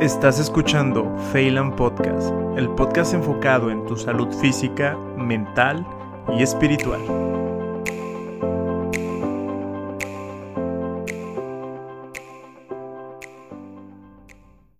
Estás 0.00 0.40
escuchando 0.40 1.14
Phelan 1.30 1.76
Podcast, 1.76 2.30
el 2.56 2.70
podcast 2.70 3.12
enfocado 3.12 3.70
en 3.70 3.84
tu 3.84 3.98
salud 3.98 4.34
física, 4.40 4.96
mental 4.96 5.86
y 6.38 6.42
espiritual. 6.42 7.02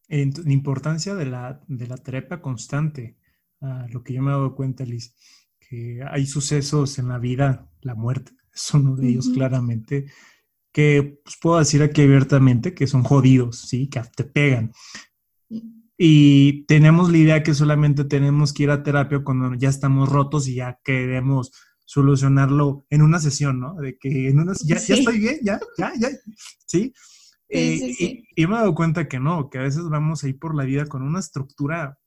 En 0.09 0.33
la 0.43 0.53
importancia 0.55 1.15
de 1.15 1.27
la, 1.27 1.61
de 1.69 1.87
la 1.87 1.99
terapia 1.99 2.41
constante, 2.41 3.19
ah, 3.61 3.87
lo 3.91 4.03
que 4.03 4.15
yo 4.15 4.23
me 4.23 4.31
he 4.31 4.33
dado 4.33 4.55
cuenta, 4.55 4.87
Liz, 4.87 5.15
que 5.59 6.03
hay 6.11 6.25
sucesos 6.25 6.99
en 6.99 7.09
la 7.09 7.19
vida, 7.19 7.71
la 7.83 7.95
muerte 7.95 8.33
es 8.55 8.73
uno 8.73 8.97
de 8.97 9.11
ellos 9.11 9.29
claramente, 9.29 10.07
que 10.73 11.21
pues, 11.23 11.37
puedo 11.43 11.59
decir 11.59 11.83
aquí 11.83 12.01
abiertamente 12.01 12.73
que 12.73 12.87
son 12.87 13.03
jodidos, 13.03 13.69
¿sí? 13.69 13.89
Que 13.89 14.01
te 14.17 14.25
pegan. 14.25 14.73
Y 15.97 16.65
tenemos 16.65 17.11
la 17.11 17.19
idea 17.19 17.43
que 17.43 17.55
solamente 17.55 18.05
tenemos 18.05 18.53
que 18.53 18.63
ir 18.63 18.71
a 18.71 18.83
terapia 18.83 19.23
cuando 19.23 19.55
ya 19.55 19.69
estamos 19.69 20.09
rotos 20.09 20.49
y 20.49 20.55
ya 20.55 20.79
queremos 20.83 21.53
solucionarlo 21.85 22.87
en 22.89 23.03
una 23.03 23.19
sesión, 23.19 23.61
¿no? 23.61 23.75
De 23.75 23.99
que 23.99 24.29
en 24.29 24.39
una, 24.39 24.55
ya, 24.65 24.79
ya 24.79 24.95
estoy 24.95 25.19
bien, 25.19 25.41
ya, 25.43 25.61
ya, 25.77 25.93
ya, 25.99 26.09
¿sí? 26.67 26.95
Eh, 27.49 27.95
y, 27.99 28.25
y, 28.37 28.47
me 28.47 28.55
he 28.55 28.59
dado 28.59 28.77
cuenta 28.77 29.09
que 29.09 29.19
no, 29.19 29.51
que 29.51 29.59
a 29.59 29.63
veces 29.63 29.83
vamos 29.89 30.23
ahí 30.23 30.33
por 30.33 30.55
la 30.55 30.63
vida 30.63 30.87
con 30.87 31.03
una 31.03 31.19
estructura, 31.19 31.99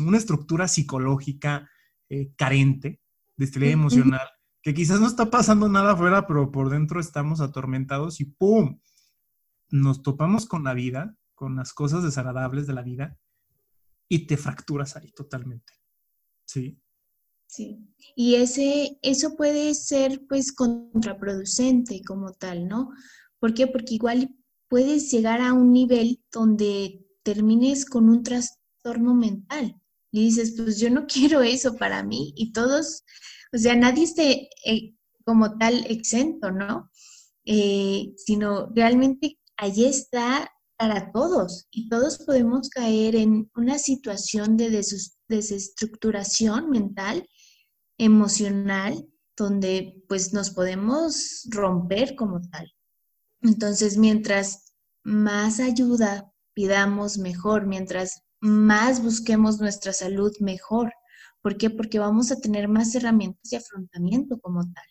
una 0.00 0.16
estructura 0.16 0.66
psicológica 0.66 1.68
eh, 2.08 2.32
carente, 2.36 3.02
de 3.36 3.44
estabilidad 3.44 3.74
emocional, 3.74 4.28
que 4.62 4.72
quizás 4.72 4.98
no 4.98 5.06
está 5.06 5.30
pasando 5.30 5.68
nada 5.68 5.92
afuera, 5.92 6.26
pero 6.26 6.50
por 6.50 6.70
dentro 6.70 6.98
estamos 6.98 7.42
atormentados 7.42 8.20
y 8.20 8.24
¡pum! 8.24 8.80
Nos 9.70 10.02
topamos 10.02 10.46
con 10.46 10.64
la 10.64 10.72
vida, 10.72 11.14
con 11.38 11.54
las 11.54 11.72
cosas 11.72 12.02
desagradables 12.02 12.66
de 12.66 12.72
la 12.72 12.82
vida 12.82 13.16
y 14.08 14.26
te 14.26 14.36
fracturas 14.36 14.96
ahí 14.96 15.12
totalmente. 15.12 15.72
Sí. 16.44 16.82
Sí. 17.46 17.78
Y 18.16 18.34
ese, 18.34 18.98
eso 19.02 19.36
puede 19.36 19.72
ser 19.74 20.26
pues 20.28 20.52
contraproducente 20.52 22.02
como 22.02 22.32
tal, 22.32 22.66
¿no? 22.66 22.90
¿Por 23.38 23.54
qué? 23.54 23.68
Porque 23.68 23.94
igual 23.94 24.34
puedes 24.68 25.12
llegar 25.12 25.40
a 25.40 25.52
un 25.52 25.72
nivel 25.72 26.20
donde 26.32 27.06
termines 27.22 27.86
con 27.86 28.08
un 28.08 28.24
trastorno 28.24 29.14
mental 29.14 29.80
y 30.10 30.24
dices, 30.24 30.54
pues 30.56 30.80
yo 30.80 30.90
no 30.90 31.06
quiero 31.12 31.42
eso 31.42 31.76
para 31.76 32.02
mí 32.02 32.32
y 32.36 32.52
todos, 32.52 33.04
o 33.52 33.58
sea, 33.58 33.76
nadie 33.76 34.04
esté 34.04 34.48
eh, 34.64 34.94
como 35.24 35.56
tal 35.56 35.86
exento, 35.86 36.50
¿no? 36.50 36.90
Eh, 37.44 38.12
sino 38.16 38.70
realmente 38.74 39.38
allí 39.56 39.84
está 39.84 40.50
para 40.78 41.10
todos 41.10 41.66
y 41.72 41.88
todos 41.88 42.18
podemos 42.18 42.70
caer 42.70 43.16
en 43.16 43.50
una 43.56 43.78
situación 43.78 44.56
de 44.56 44.70
desestructuración 45.28 46.70
mental, 46.70 47.28
emocional, 47.98 49.04
donde 49.36 50.04
pues 50.08 50.32
nos 50.32 50.50
podemos 50.50 51.46
romper 51.50 52.14
como 52.14 52.40
tal. 52.48 52.72
Entonces, 53.42 53.98
mientras 53.98 54.72
más 55.02 55.58
ayuda 55.58 56.32
pidamos, 56.54 57.18
mejor, 57.18 57.66
mientras 57.66 58.22
más 58.40 59.02
busquemos 59.02 59.58
nuestra 59.60 59.92
salud, 59.92 60.32
mejor. 60.38 60.92
¿Por 61.42 61.56
qué? 61.56 61.70
Porque 61.70 61.98
vamos 61.98 62.30
a 62.30 62.40
tener 62.40 62.68
más 62.68 62.94
herramientas 62.94 63.50
de 63.50 63.56
afrontamiento 63.56 64.40
como 64.40 64.60
tal. 64.60 64.86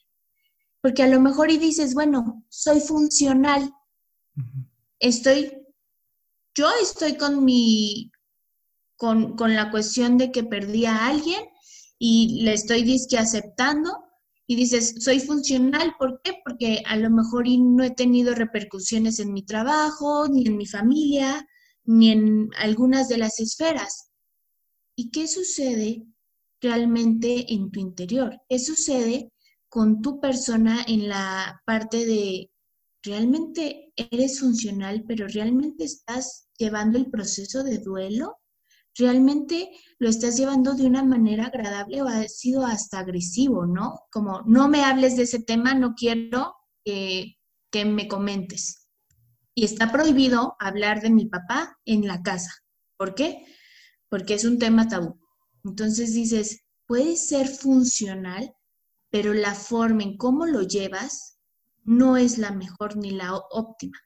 Porque 0.81 1.03
a 1.03 1.07
lo 1.07 1.21
mejor 1.21 1.49
y 1.49 1.57
dices, 1.57 1.93
bueno, 1.93 2.43
soy 2.49 2.81
funcional, 2.81 3.73
estoy 4.99 5.66
yo 6.57 6.67
estoy 6.81 7.17
con 7.17 7.45
mi, 7.45 8.11
con, 8.95 9.35
la 9.37 9.69
cuestión 9.69 10.17
de 10.17 10.31
que 10.31 10.43
perdí 10.43 10.85
a 10.85 11.05
alguien 11.05 11.41
y 11.99 12.41
le 12.41 12.53
estoy 12.53 12.83
disque 12.83 13.17
aceptando 13.17 13.91
y 14.47 14.55
dices, 14.55 14.95
soy 14.99 15.19
funcional, 15.19 15.93
¿por 15.99 16.19
qué? 16.23 16.33
Porque 16.43 16.81
a 16.87 16.95
lo 16.95 17.11
mejor 17.11 17.45
no 17.47 17.83
he 17.83 17.91
tenido 17.91 18.33
repercusiones 18.33 19.19
en 19.19 19.33
mi 19.33 19.45
trabajo, 19.45 20.27
ni 20.27 20.47
en 20.47 20.57
mi 20.57 20.65
familia, 20.65 21.47
ni 21.83 22.11
en 22.11 22.49
algunas 22.57 23.07
de 23.07 23.17
las 23.17 23.39
esferas. 23.39 24.09
¿Y 24.95 25.11
qué 25.11 25.27
sucede 25.27 26.07
realmente 26.59 27.53
en 27.53 27.69
tu 27.69 27.79
interior? 27.79 28.41
¿Qué 28.49 28.57
sucede 28.57 29.31
con 29.69 30.01
tu 30.01 30.19
persona 30.19 30.83
en 30.87 31.07
la 31.07 31.61
parte 31.65 32.05
de 32.05 32.49
realmente 33.03 33.93
eres 33.95 34.39
funcional, 34.39 35.03
pero 35.07 35.27
realmente 35.27 35.83
estás 35.83 36.46
llevando 36.57 36.97
el 36.97 37.09
proceso 37.09 37.63
de 37.63 37.79
duelo? 37.79 38.37
¿Realmente 38.95 39.69
lo 39.99 40.09
estás 40.09 40.37
llevando 40.37 40.73
de 40.73 40.85
una 40.85 41.03
manera 41.03 41.45
agradable 41.45 42.01
o 42.01 42.07
ha 42.07 42.27
sido 42.27 42.65
hasta 42.65 42.99
agresivo, 42.99 43.65
no? 43.65 44.01
Como, 44.11 44.41
no 44.47 44.67
me 44.69 44.83
hables 44.83 45.15
de 45.15 45.23
ese 45.23 45.39
tema, 45.39 45.75
no 45.75 45.93
quiero 45.93 46.55
que, 46.83 47.35
me 47.85 48.07
comentes. 48.07 48.89
Y 49.53 49.63
está 49.65 49.91
prohibido 49.91 50.55
hablar 50.59 51.01
de 51.01 51.11
mi 51.11 51.27
papá 51.27 51.77
en 51.85 52.07
la 52.07 52.23
casa. 52.23 52.51
¿Por 52.97 53.13
qué? 53.13 53.45
Porque 54.09 54.33
es 54.33 54.45
un 54.45 54.57
tema 54.57 54.87
tabú. 54.87 55.19
Entonces 55.63 56.15
dices, 56.15 56.63
puede 56.87 57.15
ser 57.17 57.47
funcional, 57.47 58.55
pero 59.11 59.35
la 59.35 59.53
forma 59.53 60.01
en 60.01 60.17
cómo 60.17 60.47
lo 60.47 60.63
llevas 60.63 61.39
no 61.83 62.17
es 62.17 62.39
la 62.39 62.51
mejor 62.51 62.97
ni 62.97 63.11
la 63.11 63.35
óptima. 63.35 63.97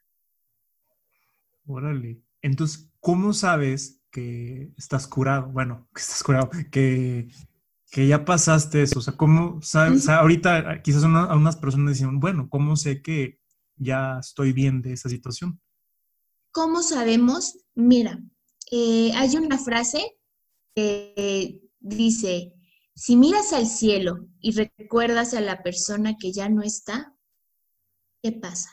Órale. 1.66 2.22
Entonces, 2.42 2.90
¿cómo 3.00 3.32
sabes 3.32 4.02
que 4.10 4.72
estás 4.76 5.06
curado? 5.06 5.48
Bueno, 5.50 5.88
que 5.94 6.00
estás 6.00 6.22
curado, 6.22 6.50
que, 6.70 7.28
que 7.90 8.06
ya 8.06 8.24
pasaste 8.24 8.82
eso. 8.82 8.98
O 8.98 9.02
sea, 9.02 9.16
¿cómo 9.16 9.62
sabes? 9.62 10.08
ahorita 10.08 10.82
quizás 10.82 11.04
una, 11.04 11.34
unas 11.34 11.56
personas 11.56 11.94
dicen, 11.94 12.20
bueno, 12.20 12.48
¿cómo 12.50 12.76
sé 12.76 13.00
que 13.00 13.40
ya 13.76 14.18
estoy 14.18 14.52
bien 14.52 14.82
de 14.82 14.92
esa 14.92 15.08
situación? 15.08 15.60
¿Cómo 16.50 16.82
sabemos? 16.82 17.58
Mira, 17.74 18.20
eh, 18.70 19.12
hay 19.14 19.36
una 19.36 19.58
frase 19.58 20.18
que 20.74 21.62
dice, 21.80 22.54
si 22.94 23.16
miras 23.16 23.52
al 23.52 23.66
cielo 23.66 24.26
y 24.40 24.52
recuerdas 24.52 25.34
a 25.34 25.40
la 25.40 25.62
persona 25.62 26.16
que 26.18 26.32
ya 26.32 26.48
no 26.48 26.62
está, 26.62 27.14
¿qué 28.22 28.32
pasa? 28.32 28.68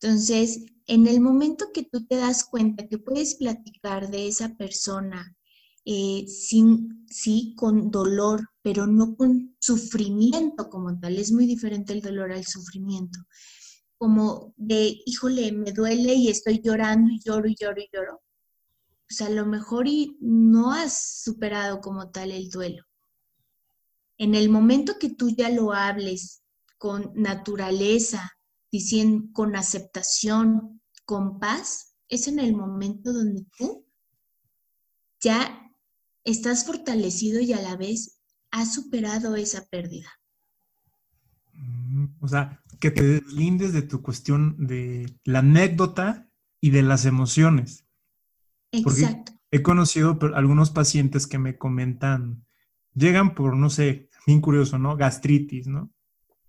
Entonces, 0.00 0.64
en 0.86 1.06
el 1.06 1.20
momento 1.20 1.66
que 1.72 1.84
tú 1.84 2.06
te 2.06 2.16
das 2.16 2.44
cuenta 2.44 2.88
que 2.88 2.98
puedes 2.98 3.36
platicar 3.36 4.10
de 4.10 4.28
esa 4.28 4.54
persona 4.56 5.36
eh, 5.84 6.26
sin, 6.28 7.06
sí, 7.10 7.54
con 7.56 7.90
dolor, 7.90 8.48
pero 8.62 8.86
no 8.86 9.16
con 9.16 9.56
sufrimiento 9.58 10.68
como 10.68 10.98
tal, 10.98 11.18
es 11.18 11.32
muy 11.32 11.46
diferente 11.46 11.92
el 11.92 12.00
dolor 12.00 12.32
al 12.32 12.46
sufrimiento, 12.46 13.18
como 13.98 14.54
de, 14.56 15.00
híjole, 15.06 15.50
me 15.52 15.72
duele 15.72 16.14
y 16.14 16.28
estoy 16.28 16.60
llorando 16.62 17.10
y 17.10 17.20
lloro 17.20 17.48
y 17.48 17.56
lloro 17.58 17.80
y 17.80 17.88
lloro. 17.92 18.22
Pues 19.08 19.20
a 19.22 19.30
lo 19.30 19.44
mejor 19.44 19.88
y 19.88 20.16
no 20.20 20.72
has 20.72 21.22
superado 21.22 21.80
como 21.80 22.10
tal 22.10 22.30
el 22.30 22.48
duelo. 22.48 22.84
En 24.18 24.36
el 24.36 24.48
momento 24.48 24.98
que 25.00 25.10
tú 25.10 25.30
ya 25.30 25.50
lo 25.50 25.72
hables 25.72 26.42
con 26.78 27.12
naturaleza, 27.14 28.30
diciendo 28.72 29.28
con 29.32 29.54
aceptación, 29.54 30.80
con 31.04 31.38
paz, 31.38 31.94
es 32.08 32.26
en 32.26 32.40
el 32.40 32.56
momento 32.56 33.12
donde 33.12 33.44
tú 33.56 33.86
ya 35.20 35.70
estás 36.24 36.66
fortalecido 36.66 37.40
y 37.40 37.52
a 37.52 37.60
la 37.60 37.76
vez 37.76 38.18
has 38.50 38.74
superado 38.74 39.36
esa 39.36 39.66
pérdida. 39.66 40.08
Mm, 41.52 42.06
o 42.20 42.28
sea, 42.28 42.62
que 42.80 42.90
te 42.90 43.04
deslindes 43.04 43.72
de 43.72 43.82
tu 43.82 44.02
cuestión 44.02 44.56
de 44.66 45.14
la 45.24 45.40
anécdota 45.40 46.28
y 46.60 46.70
de 46.70 46.82
las 46.82 47.04
emociones. 47.04 47.86
Exacto. 48.74 49.32
he 49.50 49.60
conocido 49.60 50.18
algunos 50.34 50.70
pacientes 50.70 51.26
que 51.26 51.38
me 51.38 51.58
comentan, 51.58 52.46
llegan 52.94 53.34
por, 53.34 53.54
no 53.54 53.68
sé, 53.68 54.08
bien 54.26 54.40
curioso, 54.40 54.78
¿no? 54.78 54.96
Gastritis, 54.96 55.66
¿no? 55.66 55.92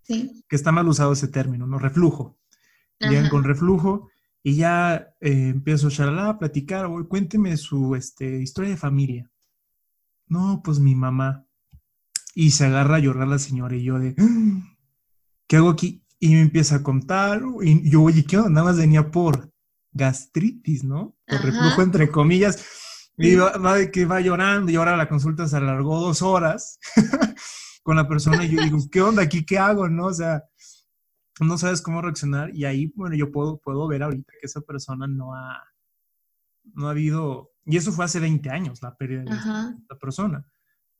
Sí. 0.03 0.43
Que 0.47 0.55
está 0.55 0.71
mal 0.71 0.87
usado 0.87 1.13
ese 1.13 1.27
término, 1.27 1.65
¿no? 1.65 1.79
Reflujo. 1.79 2.37
Llegan 2.99 3.29
con 3.29 3.43
reflujo 3.43 4.09
y 4.43 4.55
ya 4.55 5.13
eh, 5.21 5.49
empiezo 5.49 5.87
a 5.87 6.37
platicar, 6.37 6.85
oye, 6.85 7.07
cuénteme 7.07 7.55
su 7.57 7.95
este, 7.95 8.41
historia 8.41 8.71
de 8.71 8.77
familia. 8.77 9.31
No, 10.27 10.61
pues 10.63 10.79
mi 10.79 10.95
mamá. 10.95 11.45
Y 12.35 12.51
se 12.51 12.65
agarra 12.65 12.97
a 12.97 12.99
llorar 12.99 13.27
la 13.27 13.39
señora 13.39 13.75
y 13.75 13.83
yo 13.83 13.99
de, 13.99 14.15
ah, 14.17 14.75
¿qué 15.47 15.57
hago 15.57 15.69
aquí? 15.69 16.03
Y 16.19 16.29
me 16.29 16.41
empieza 16.41 16.77
a 16.77 16.83
contar, 16.83 17.41
y 17.61 17.89
yo, 17.89 18.01
oye, 18.01 18.23
¿qué 18.25 18.37
onda? 18.37 18.49
Nada 18.49 18.65
más 18.67 18.77
venía 18.77 19.11
por 19.11 19.51
gastritis, 19.91 20.83
¿no? 20.83 21.15
Por 21.27 21.41
reflujo, 21.41 21.81
entre 21.81 22.09
comillas. 22.09 22.65
Y 23.17 23.35
va, 23.35 23.75
de 23.75 23.91
que 23.91 24.05
va 24.05 24.21
llorando 24.21 24.71
y 24.71 24.75
ahora 24.75 24.97
la 24.97 25.07
consulta 25.07 25.47
se 25.47 25.55
alargó 25.55 25.99
dos 25.99 26.23
horas 26.23 26.79
con 27.83 27.97
la 27.97 28.07
persona 28.07 28.45
y 28.45 28.55
yo 28.55 28.63
digo, 28.63 28.77
¿qué 28.91 29.01
onda 29.01 29.21
aquí? 29.21 29.45
¿Qué 29.45 29.59
hago? 29.59 29.87
¿No? 29.87 30.07
O 30.07 30.13
sea, 30.13 30.43
no 31.39 31.57
sabes 31.57 31.81
cómo 31.81 32.01
reaccionar 32.01 32.55
y 32.55 32.65
ahí, 32.65 32.91
bueno, 32.95 33.15
yo 33.15 33.31
puedo, 33.31 33.57
puedo 33.57 33.87
ver 33.87 34.03
ahorita 34.03 34.33
que 34.39 34.47
esa 34.47 34.61
persona 34.61 35.07
no 35.07 35.35
ha, 35.35 35.61
no 36.73 36.87
ha 36.87 36.91
habido, 36.91 37.51
y 37.65 37.77
eso 37.77 37.91
fue 37.91 38.05
hace 38.05 38.19
20 38.19 38.49
años, 38.49 38.81
la 38.81 38.95
pérdida 38.95 39.23
de 39.23 39.29
la 39.29 39.99
persona. 39.99 40.45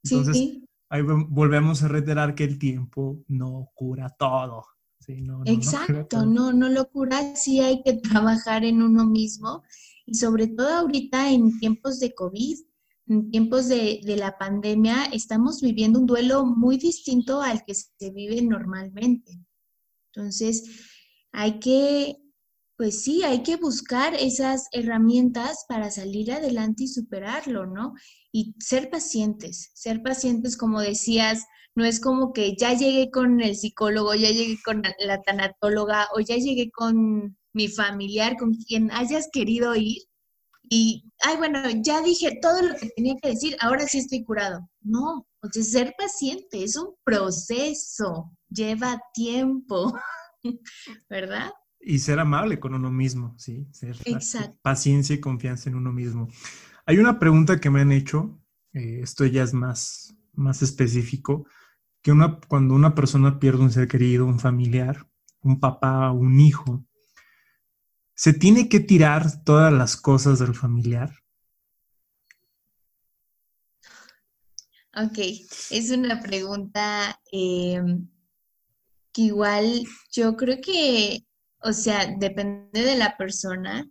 Entonces, 0.04 0.58
ahí 0.90 1.02
volvemos 1.02 1.82
a 1.84 1.88
reiterar 1.88 2.36
que 2.36 2.44
el 2.44 2.60
tiempo 2.60 3.24
no 3.28 3.70
cura 3.74 4.10
todo. 4.10 4.66
Exacto, 5.46 6.26
no, 6.26 6.54
no, 6.54 6.70
lo 6.70 6.90
cura, 6.90 7.36
sí 7.36 7.60
hay 7.60 7.84
que 7.84 7.94
trabajar 7.94 8.64
en 8.64 8.82
uno 8.82 9.06
mismo 9.06 9.64
y 10.06 10.16
sobre 10.16 10.48
todo 10.48 10.70
ahorita 10.70 11.30
en 11.30 11.60
tiempos 11.60 12.00
de 12.00 12.14
COVID, 12.14 12.58
en 13.08 13.32
tiempos 13.32 13.68
de, 13.68 14.02
la 14.18 14.38
pandemia, 14.38 15.06
estamos 15.06 15.62
viviendo 15.62 16.00
un 16.00 16.06
duelo 16.06 16.46
muy 16.46 16.78
distinto 16.78 17.42
al 17.42 17.64
que 17.66 17.74
se 17.76 18.12
vive 18.12 18.42
normalmente. 18.42 19.40
Entonces, 20.14 20.64
hay 21.32 21.60
que, 21.60 22.18
pues 22.78 23.04
sí, 23.04 23.24
hay 23.24 23.44
que 23.44 23.58
buscar 23.58 24.14
esas 24.16 24.68
herramientas 24.72 25.66
para 25.68 25.92
salir 25.92 26.32
adelante 26.32 26.84
y 26.84 26.88
superarlo, 26.88 27.66
¿no? 27.66 27.94
Y 28.32 28.56
ser 28.60 28.90
pacientes, 28.90 29.72
ser 29.74 30.02
pacientes, 30.02 30.56
como 30.56 30.80
decías, 30.82 31.44
no 31.76 31.86
es 31.86 32.00
como 32.00 32.34
que 32.34 32.56
ya 32.56 32.74
llegué 32.74 33.10
con 33.10 33.42
el 33.42 33.56
psicólogo, 33.56 34.14
ya 34.14 34.30
llegué 34.30 34.58
con 34.64 34.84
la 35.00 35.22
tanatóloga 35.22 36.08
o 36.16 36.20
ya 36.20 36.36
llegué 36.38 36.72
con 36.72 37.36
mi 37.54 37.68
familiar, 37.68 38.38
con 38.38 38.54
quien 38.54 38.92
hayas 38.92 39.30
querido 39.32 39.76
ir. 39.76 40.04
Y, 40.76 41.04
ay, 41.22 41.38
bueno, 41.38 41.60
ya 41.84 42.02
dije 42.02 42.40
todo 42.42 42.64
lo 42.64 42.74
que 42.74 42.90
tenía 42.96 43.14
que 43.22 43.30
decir, 43.30 43.56
ahora 43.60 43.86
sí 43.86 44.00
estoy 44.00 44.24
curado. 44.24 44.68
No, 44.82 45.28
o 45.40 45.48
sea, 45.52 45.64
ser 45.64 45.94
paciente 45.96 46.64
es 46.64 46.76
un 46.76 46.96
proceso, 47.04 48.36
lleva 48.50 49.00
tiempo, 49.14 49.94
¿verdad? 51.12 51.52
Y 51.80 52.00
ser 52.00 52.18
amable 52.20 52.60
con 52.60 52.74
uno 52.74 52.90
mismo, 52.90 53.36
¿sí? 53.38 53.68
Ser 53.72 53.96
paciencia 54.64 55.16
y 55.16 55.20
confianza 55.20 55.70
en 55.70 55.76
uno 55.76 55.92
mismo. 55.92 56.28
Hay 56.88 56.98
una 56.98 57.20
pregunta 57.20 57.60
que 57.60 57.70
me 57.70 57.82
han 57.82 57.92
hecho, 57.92 58.42
eh, 58.74 59.02
esto 59.04 59.28
ya 59.28 59.44
es 59.44 59.54
más, 59.54 60.18
más 60.34 60.64
específico, 60.64 61.46
que 62.02 62.12
una, 62.12 62.40
cuando 62.48 62.74
una 62.74 62.96
persona 62.96 63.38
pierde 63.38 63.62
un 63.62 63.72
ser 63.72 63.88
querido, 63.88 64.26
un 64.26 64.40
familiar, 64.40 65.08
un 65.42 65.60
papá, 65.60 66.12
un 66.12 66.40
hijo, 66.40 66.84
¿se 68.16 68.34
tiene 68.34 68.70
que 68.70 68.80
tirar 68.80 69.44
todas 69.44 69.74
las 69.74 69.98
cosas 69.98 70.40
del 70.40 70.56
familiar? 70.56 71.12
Ok, 74.96 75.18
es 75.72 75.90
una 75.90 76.22
pregunta 76.22 77.20
em, 77.32 78.08
que 79.12 79.24
igual 79.24 79.84
yo 80.12 80.36
creo 80.36 80.58
que, 80.62 81.26
o 81.62 81.74
sea, 81.74 82.16
depende 82.20 82.84
de 82.84 82.96
la 82.96 83.18
persona. 83.18 83.90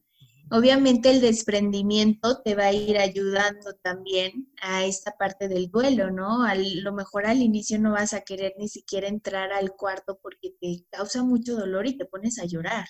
Obviamente 0.51 1.11
el 1.11 1.21
desprendimiento 1.21 2.41
te 2.43 2.55
va 2.55 2.67
a 2.67 2.73
ir 2.73 2.99
ayudando 2.99 3.75
también 3.83 4.53
a 4.61 4.85
esta 4.85 5.13
parte 5.19 5.49
del 5.49 5.71
duelo, 5.71 6.11
¿no? 6.13 6.45
A 6.45 6.55
lo 6.55 6.93
mejor 6.93 7.27
al 7.27 7.43
inicio 7.43 7.81
no 7.81 7.93
vas 7.93 8.15
a 8.15 8.21
querer 8.21 8.55
ni 8.59 8.69
siquiera 8.69 9.09
entrar 9.09 9.53
al 9.53 9.73
cuarto 9.73 10.21
porque 10.23 10.51
te 10.61 10.85
causa 10.91 11.25
mucho 11.25 11.57
dolor 11.57 11.87
y 11.87 11.97
te 11.97 12.05
pones 12.05 12.39
a 12.39 12.45
llorar. 12.45 12.87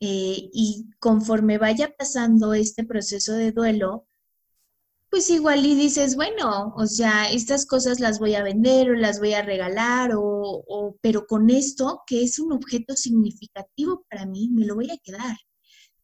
Eh, 0.00 0.50
y 0.52 0.90
conforme 1.00 1.56
vaya 1.58 1.94
pasando 1.96 2.52
este 2.52 2.84
proceso 2.84 3.32
de 3.32 3.52
duelo, 3.52 4.06
pues 5.10 5.30
igual 5.30 5.64
y 5.64 5.74
dices, 5.74 6.16
bueno, 6.16 6.74
o 6.76 6.86
sea, 6.86 7.30
estas 7.30 7.64
cosas 7.66 7.98
las 7.98 8.18
voy 8.18 8.34
a 8.34 8.42
vender 8.42 8.90
o 8.90 8.94
las 8.94 9.20
voy 9.20 9.32
a 9.32 9.42
regalar, 9.42 10.12
o, 10.14 10.96
pero 11.00 11.26
con 11.26 11.48
esto, 11.50 12.02
que 12.06 12.22
es 12.22 12.38
un 12.38 12.52
objeto 12.52 12.94
significativo 12.94 14.04
para 14.10 14.26
mí, 14.26 14.50
me 14.50 14.66
lo 14.66 14.74
voy 14.74 14.90
a 14.90 14.98
quedar. 14.98 15.36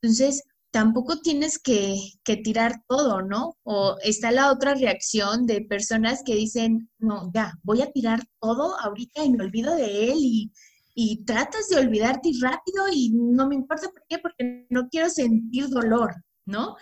Entonces, 0.01 0.43
tampoco 0.71 1.21
tienes 1.21 1.59
que, 1.59 1.99
tirar 2.43 2.83
todo, 2.89 3.23
¿no? 3.23 3.57
O 3.63 3.97
está 4.03 4.31
la 4.31 4.51
otra 4.51 4.75
reacción 4.75 5.47
de 5.47 5.61
personas 5.63 6.23
que 6.25 6.35
dicen, 6.35 6.91
no, 6.99 7.31
ya, 7.35 7.53
voy 7.63 7.83
a 7.83 7.93
tirar 7.93 8.25
todo 8.41 8.79
ahorita 8.81 9.25
y 9.25 9.31
me 9.31 9.45
olvido 9.45 9.77
de 9.77 10.13
él 10.13 10.19
y, 10.21 10.53
y 10.95 11.25
tratas 11.25 11.69
de 11.69 11.79
olvidarte 11.79 12.31
rápido 12.41 12.87
y 12.93 13.11
no 13.13 13.49
me 13.49 13.57
importa 13.57 13.89
por 13.91 14.03
qué, 14.09 14.19
porque 14.19 14.67
no 14.71 14.89
quiero 14.89 15.11
sentir 15.11 15.69
dolor, 15.69 16.15
¿no? 16.47 16.77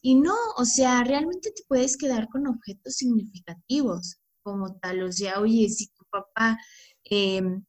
Y 0.00 0.14
no, 0.14 0.34
o 0.56 0.64
sea, 0.64 1.02
realmente 1.02 1.50
te 1.50 1.62
puedes 1.66 1.96
quedar 1.96 2.28
con 2.28 2.46
objetos 2.46 2.94
significativos 2.94 4.18
como 4.42 4.76
tal, 4.76 5.02
o 5.02 5.12
sea, 5.12 5.40
oye, 5.40 5.68
si 5.68 5.88
tu 5.88 6.04
papá 6.08 6.56
em, 7.04 7.64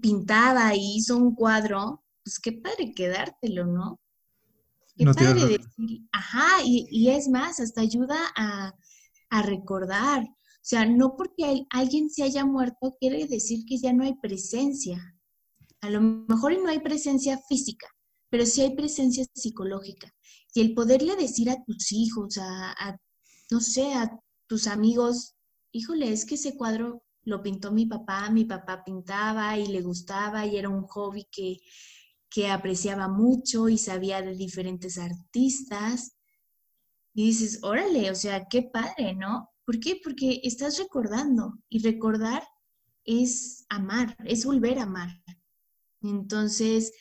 pintaba 0.00 0.74
y 0.74 0.96
hizo 0.96 1.16
un 1.18 1.34
cuadro, 1.34 2.02
pues 2.24 2.38
qué 2.38 2.52
padre 2.52 2.94
quedártelo, 2.94 3.66
¿no? 3.66 4.00
Qué 4.96 5.04
padre 5.04 5.46
decir, 5.46 6.08
ajá, 6.12 6.62
y, 6.64 7.08
es 7.08 7.28
más, 7.28 7.60
hasta 7.60 7.82
ayuda 7.82 8.18
a, 8.36 8.74
recordar. 9.42 10.22
O 10.24 10.68
sea, 10.68 10.86
no 10.86 11.16
porque 11.16 11.66
alguien 11.70 12.10
se 12.10 12.22
haya 12.22 12.44
muerto 12.44 12.96
quiere 12.98 13.26
decir 13.26 13.64
que 13.66 13.78
ya 13.78 13.92
no 13.92 14.04
hay 14.04 14.14
presencia. 14.20 15.14
A 15.80 15.90
lo 15.90 16.00
mejor 16.00 16.52
no 16.60 16.68
hay 16.68 16.80
presencia 16.80 17.38
física, 17.48 17.86
pero 18.30 18.44
sí 18.44 18.62
hay 18.62 18.74
presencia 18.74 19.24
psicológica. 19.34 20.12
Y 20.54 20.60
el 20.60 20.74
poderle 20.74 21.16
decir 21.16 21.50
a 21.50 21.62
tus 21.64 21.92
hijos, 21.92 22.38
a, 22.38 22.98
no 23.50 23.60
sé, 23.60 23.94
a 23.94 24.10
tus 24.46 24.66
amigos, 24.66 25.36
híjole, 25.72 26.12
es 26.12 26.24
que 26.24 26.34
ese 26.34 26.56
cuadro 26.56 27.04
lo 27.22 27.42
pintó 27.42 27.70
mi 27.70 27.86
papá, 27.86 28.30
mi 28.30 28.44
papá 28.44 28.82
pintaba 28.84 29.58
y 29.58 29.66
le 29.68 29.82
gustaba 29.82 30.46
y 30.46 30.56
era 30.56 30.68
un 30.68 30.84
hobby 30.84 31.28
que, 31.30 31.58
que 32.30 32.48
apreciaba 32.48 33.08
mucho 33.08 33.68
y 33.68 33.78
sabía 33.78 34.22
de 34.22 34.34
diferentes 34.34 34.98
artistas. 34.98 36.16
Y 37.14 37.26
dices, 37.26 37.60
órale, 37.62 38.10
o 38.10 38.14
sea, 38.14 38.46
qué 38.48 38.62
padre, 38.62 39.14
¿no? 39.14 39.50
¿Por 39.64 39.80
qué? 39.80 40.00
Porque 40.02 40.40
estás 40.42 40.78
recordando 40.78 41.58
y 41.68 41.80
recordar 41.80 42.42
es 43.04 43.64
amar, 43.68 44.16
es 44.24 44.44
volver 44.44 44.78
a 44.78 44.84
amar. 44.84 45.08
Entonces, 46.02 46.92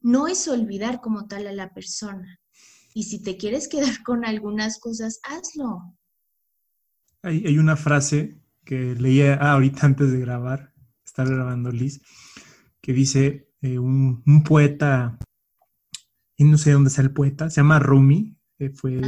no 0.00 0.28
es 0.28 0.46
olvidar 0.48 1.00
como 1.00 1.26
tal 1.26 1.46
a 1.46 1.52
la 1.52 1.72
persona. 1.72 2.40
Y 2.94 3.04
si 3.04 3.22
te 3.22 3.36
quieres 3.36 3.68
quedar 3.68 4.02
con 4.02 4.24
algunas 4.24 4.78
cosas, 4.78 5.20
hazlo. 5.22 5.96
Hay, 7.22 7.44
hay 7.46 7.58
una 7.58 7.76
frase 7.76 8.40
que 8.64 8.94
leía 8.96 9.34
ahorita 9.34 9.86
antes 9.86 10.12
de 10.12 10.20
grabar, 10.20 10.74
estar 11.04 11.28
grabando 11.28 11.70
Liz, 11.70 12.02
que 12.80 12.92
dice, 12.92 13.48
eh, 13.62 13.78
un, 13.78 14.42
poeta, 14.44 15.18
y 16.36 16.44
no 16.44 16.58
sé 16.58 16.72
dónde 16.72 16.88
está 16.88 17.02
el 17.02 17.12
poeta, 17.12 17.48
se 17.48 17.60
llama 17.60 17.78
Rumi, 17.78 18.36
fue 18.74 19.00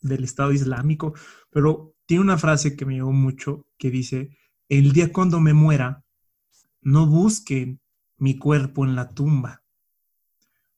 del 0.00 0.24
Estado 0.24 0.52
Islámico, 0.52 1.14
pero 1.50 1.94
tiene 2.06 2.22
una 2.22 2.38
frase 2.38 2.76
que 2.76 2.84
me 2.84 2.94
llegó 2.94 3.12
mucho 3.12 3.66
que 3.78 3.90
dice, 3.90 4.36
el 4.68 4.92
día 4.92 5.12
cuando 5.12 5.40
me 5.40 5.54
muera, 5.54 6.04
no 6.82 7.06
busquen 7.06 7.80
mi 8.18 8.38
cuerpo 8.38 8.84
en 8.84 8.96
la 8.96 9.08
tumba, 9.08 9.62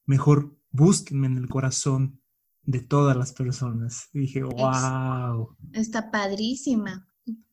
mejor 0.07 0.57
búsquenme 0.71 1.27
en 1.27 1.39
el 1.39 1.49
corazón 1.49 2.21
de 2.65 2.81
todas 2.81 3.17
las 3.17 3.33
personas. 3.33 4.09
Y 4.13 4.21
dije, 4.21 4.43
wow. 4.43 5.57
Está 5.73 6.11
padrísima, 6.11 7.09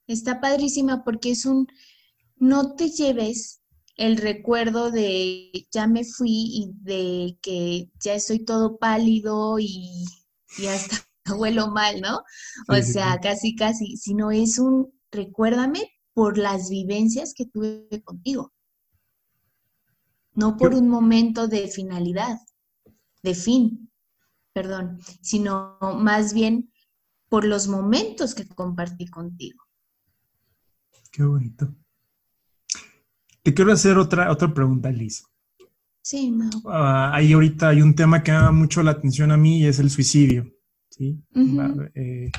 está 0.05 0.39
padrísima 0.39 1.03
porque 1.03 1.31
es 1.31 1.45
un, 1.45 1.67
no 2.35 2.75
te 2.75 2.89
lleves 2.89 3.61
el 3.95 4.17
recuerdo 4.17 4.91
de 4.91 5.67
ya 5.71 5.87
me 5.87 6.03
fui 6.05 6.29
y 6.31 6.71
de 6.81 7.37
que 7.41 7.89
ya 7.99 8.13
estoy 8.13 8.45
todo 8.45 8.77
pálido 8.77 9.57
y, 9.59 10.05
hasta 10.69 10.97
huelo 11.37 11.69
mal, 11.69 11.99
¿no? 11.99 12.21
O 12.69 12.81
sea, 12.81 13.19
casi, 13.21 13.55
casi, 13.55 13.97
sino 13.97 14.31
es 14.31 14.59
un 14.59 14.93
recuérdame 15.11 15.91
por 16.13 16.37
las 16.37 16.69
vivencias 16.69 17.33
que 17.35 17.45
tuve 17.45 17.87
contigo. 18.03 18.53
No 20.37 20.55
por 20.55 20.75
un 20.75 20.87
momento 20.87 21.47
de 21.47 21.67
finalidad, 21.67 22.37
de 23.23 23.33
fin, 23.33 23.91
perdón, 24.53 24.99
sino 25.19 25.79
más 25.81 26.31
bien 26.31 26.71
por 27.27 27.43
los 27.43 27.67
momentos 27.67 28.35
que 28.35 28.47
compartí 28.47 29.07
contigo. 29.07 29.63
Qué 31.11 31.23
bonito. 31.23 31.75
Te 33.41 33.51
quiero 33.51 33.71
hacer 33.71 33.97
otra, 33.97 34.31
otra 34.31 34.53
pregunta, 34.53 34.91
Liz. 34.91 35.23
Sí, 36.03 36.29
no. 36.29 36.51
Ah, 36.65 37.09
ahí 37.15 37.33
ahorita 37.33 37.69
hay 37.69 37.81
un 37.81 37.95
tema 37.95 38.21
que 38.21 38.31
llama 38.31 38.51
mucho 38.51 38.83
la 38.83 38.91
atención 38.91 39.31
a 39.31 39.37
mí 39.37 39.61
y 39.61 39.65
es 39.65 39.79
el 39.79 39.89
suicidio. 39.89 40.53
¿sí? 40.91 41.19
Eh, 41.95 42.29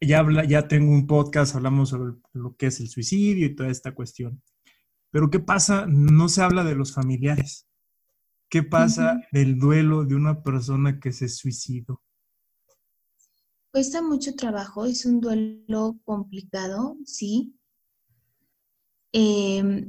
ya, 0.00 0.18
habla, 0.18 0.44
ya 0.44 0.66
tengo 0.66 0.90
un 0.90 1.06
podcast, 1.06 1.54
hablamos 1.54 1.90
sobre 1.90 2.14
lo 2.32 2.56
que 2.56 2.66
es 2.66 2.80
el 2.80 2.88
suicidio 2.88 3.46
y 3.46 3.54
toda 3.54 3.70
esta 3.70 3.94
cuestión. 3.94 4.42
Pero 5.16 5.30
¿qué 5.30 5.40
pasa? 5.40 5.86
No 5.86 6.28
se 6.28 6.42
habla 6.42 6.62
de 6.62 6.74
los 6.74 6.92
familiares. 6.92 7.66
¿Qué 8.50 8.62
pasa 8.62 9.18
del 9.32 9.58
duelo 9.58 10.04
de 10.04 10.14
una 10.14 10.42
persona 10.42 11.00
que 11.00 11.10
se 11.10 11.30
suicidó? 11.30 12.02
Cuesta 13.72 14.02
mucho 14.02 14.34
trabajo, 14.34 14.84
es 14.84 15.06
un 15.06 15.22
duelo 15.22 15.98
complicado, 16.04 16.98
sí. 17.06 17.58
Em, 19.12 19.88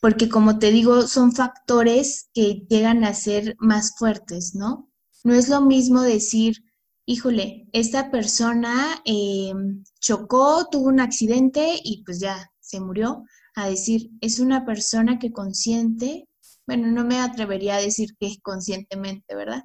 porque 0.00 0.30
como 0.30 0.58
te 0.58 0.70
digo, 0.70 1.02
son 1.08 1.32
factores 1.32 2.30
que 2.32 2.64
llegan 2.66 3.04
a 3.04 3.12
ser 3.12 3.56
más 3.58 3.94
fuertes, 3.98 4.54
¿no? 4.54 4.90
No 5.24 5.34
es 5.34 5.50
lo 5.50 5.60
mismo 5.60 6.00
decir, 6.00 6.64
híjole, 7.04 7.68
esta 7.74 8.10
persona 8.10 9.02
em, 9.04 9.84
chocó, 10.00 10.66
tuvo 10.70 10.88
un 10.88 11.00
accidente 11.00 11.78
y 11.84 12.02
pues 12.02 12.18
ya 12.18 12.50
se 12.60 12.80
murió, 12.80 13.24
a 13.54 13.68
decir, 13.68 14.10
es 14.20 14.40
una 14.40 14.64
persona 14.64 15.18
que 15.18 15.32
consciente, 15.32 16.28
bueno, 16.66 16.88
no 16.88 17.04
me 17.04 17.20
atrevería 17.20 17.76
a 17.76 17.80
decir 17.80 18.16
que 18.18 18.26
es 18.26 18.38
conscientemente, 18.40 19.34
¿verdad? 19.34 19.62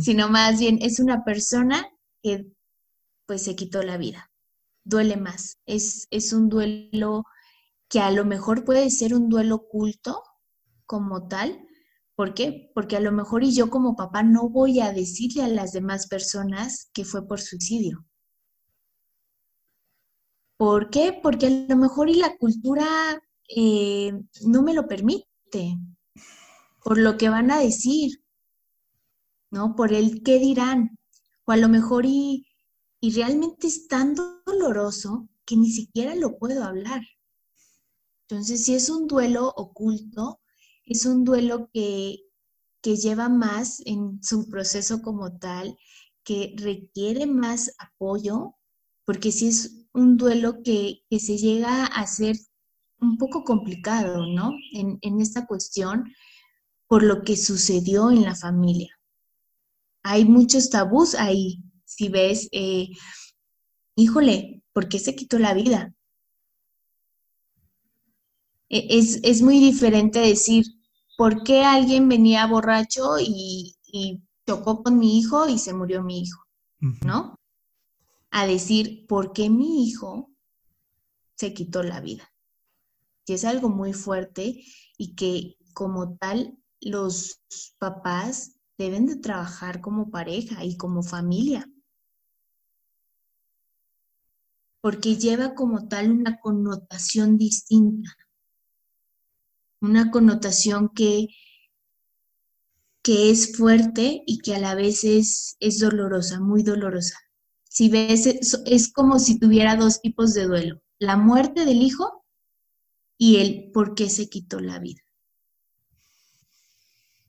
Sino 0.00 0.28
más 0.28 0.58
bien 0.58 0.78
es 0.82 0.98
una 0.98 1.24
persona 1.24 1.88
que 2.22 2.46
pues 3.26 3.44
se 3.44 3.54
quitó 3.54 3.82
la 3.82 3.96
vida. 3.96 4.30
Duele 4.84 5.16
más, 5.16 5.58
es, 5.66 6.08
es 6.10 6.32
un 6.32 6.48
duelo 6.48 7.24
que 7.88 8.00
a 8.00 8.10
lo 8.10 8.24
mejor 8.24 8.64
puede 8.64 8.90
ser 8.90 9.14
un 9.14 9.28
duelo 9.28 9.56
oculto 9.56 10.22
como 10.86 11.28
tal. 11.28 11.66
¿Por 12.16 12.34
qué? 12.34 12.70
Porque 12.74 12.96
a 12.96 13.00
lo 13.00 13.12
mejor 13.12 13.44
y 13.44 13.54
yo 13.54 13.70
como 13.70 13.96
papá 13.96 14.22
no 14.22 14.48
voy 14.48 14.80
a 14.80 14.92
decirle 14.92 15.42
a 15.44 15.48
las 15.48 15.72
demás 15.72 16.08
personas 16.08 16.90
que 16.92 17.04
fue 17.04 17.26
por 17.26 17.40
suicidio. 17.40 18.04
¿Por 20.56 20.90
qué? 20.90 21.18
Porque 21.22 21.46
a 21.46 21.50
lo 21.50 21.76
mejor 21.76 22.10
y 22.10 22.14
la 22.14 22.36
cultura 22.36 22.86
eh, 23.56 24.12
no 24.42 24.62
me 24.62 24.74
lo 24.74 24.86
permite, 24.86 25.78
por 26.82 26.98
lo 26.98 27.16
que 27.16 27.28
van 27.28 27.50
a 27.50 27.60
decir, 27.60 28.22
¿no? 29.50 29.74
Por 29.74 29.92
el 29.92 30.22
qué 30.22 30.38
dirán. 30.38 30.98
O 31.44 31.52
a 31.52 31.56
lo 31.56 31.68
mejor 31.68 32.06
y, 32.06 32.46
y 33.00 33.12
realmente 33.12 33.66
es 33.66 33.88
tan 33.88 34.14
doloroso 34.14 35.28
que 35.44 35.56
ni 35.56 35.70
siquiera 35.70 36.14
lo 36.14 36.38
puedo 36.38 36.62
hablar. 36.64 37.02
Entonces, 38.28 38.64
si 38.64 38.74
es 38.74 38.88
un 38.88 39.08
duelo 39.08 39.48
oculto, 39.56 40.40
es 40.84 41.06
un 41.06 41.24
duelo 41.24 41.68
que, 41.72 42.18
lleva 42.82 43.28
más 43.28 43.82
en 43.84 44.22
su 44.22 44.48
proceso 44.48 45.02
como 45.02 45.38
tal, 45.38 45.76
que 46.24 46.54
requiere 46.56 47.26
más 47.26 47.74
apoyo, 47.78 48.54
porque 49.04 49.32
si 49.32 49.48
es 49.48 49.86
un 49.92 50.16
duelo 50.16 50.62
que, 50.62 51.02
se 51.10 51.38
llega 51.38 51.86
a 51.86 52.06
ser 52.06 52.36
un 53.00 53.16
poco 53.16 53.44
complicado, 53.44 54.26
¿no? 54.26 54.54
En, 54.72 55.20
esta 55.20 55.46
cuestión, 55.46 56.12
por 56.86 57.02
lo 57.02 57.22
que 57.22 57.36
sucedió 57.36 58.10
en 58.10 58.22
la 58.22 58.34
familia. 58.34 58.98
Hay 60.02 60.24
muchos 60.24 60.70
tabús 60.70 61.14
ahí. 61.14 61.62
Si 61.84 62.08
ves, 62.08 62.48
eh, 62.52 62.88
híjole, 63.96 64.62
¿por 64.72 64.88
qué 64.88 64.98
se 64.98 65.14
quitó 65.14 65.38
la 65.38 65.54
vida? 65.54 65.94
E, 68.68 68.98
es, 69.22 69.42
muy 69.42 69.58
diferente 69.58 70.20
decir, 70.20 70.64
¿por 71.16 71.42
qué 71.42 71.64
alguien 71.64 72.08
venía 72.08 72.46
borracho 72.46 73.18
y, 73.18 73.76
tocó 74.44 74.82
con 74.82 74.98
mi 74.98 75.18
hijo 75.18 75.48
y 75.48 75.58
se 75.58 75.74
murió 75.74 76.02
mi 76.02 76.22
hijo? 76.22 76.44
¿No? 77.04 77.38
A 78.30 78.46
decir, 78.46 79.06
¿por 79.06 79.32
qué 79.32 79.50
mi 79.50 79.86
hijo 79.86 80.30
se 81.34 81.52
quitó 81.52 81.82
la 81.82 82.00
vida? 82.00 82.29
Y 83.26 83.34
es 83.34 83.44
algo 83.44 83.68
muy 83.68 83.92
fuerte 83.92 84.64
y 84.98 85.14
que 85.14 85.56
como 85.74 86.16
tal 86.16 86.58
los 86.80 87.42
papás 87.78 88.56
deben 88.78 89.06
de 89.06 89.16
trabajar 89.16 89.80
como 89.80 90.10
pareja 90.10 90.64
y 90.64 90.76
como 90.76 91.02
familia. 91.02 91.70
Porque 94.80 95.16
lleva 95.16 95.54
como 95.54 95.88
tal 95.88 96.10
una 96.10 96.40
connotación 96.40 97.36
distinta 97.36 98.16
una 99.80 100.10
connotación 100.10 100.90
que, 100.90 101.28
que 103.02 103.30
es 103.30 103.56
fuerte 103.56 104.22
y 104.26 104.38
que 104.38 104.54
a 104.54 104.58
la 104.58 104.74
vez 104.74 105.04
es, 105.04 105.56
es 105.60 105.78
dolorosa, 105.78 106.40
muy 106.40 106.62
dolorosa. 106.62 107.16
Si 107.64 107.88
ves, 107.88 108.26
es, 108.26 108.92
como 108.92 109.18
si 109.18 109.38
tuviera 109.38 109.76
dos 109.76 110.00
tipos 110.00 110.34
de 110.34 110.46
duelo, 110.46 110.82
la 110.98 111.16
muerte 111.16 111.64
del 111.64 111.82
hijo 111.82 112.19
y 113.22 113.36
el 113.36 113.70
por 113.70 113.94
qué 113.94 114.08
se 114.08 114.30
quitó 114.30 114.60
la 114.60 114.78
vida. 114.78 115.02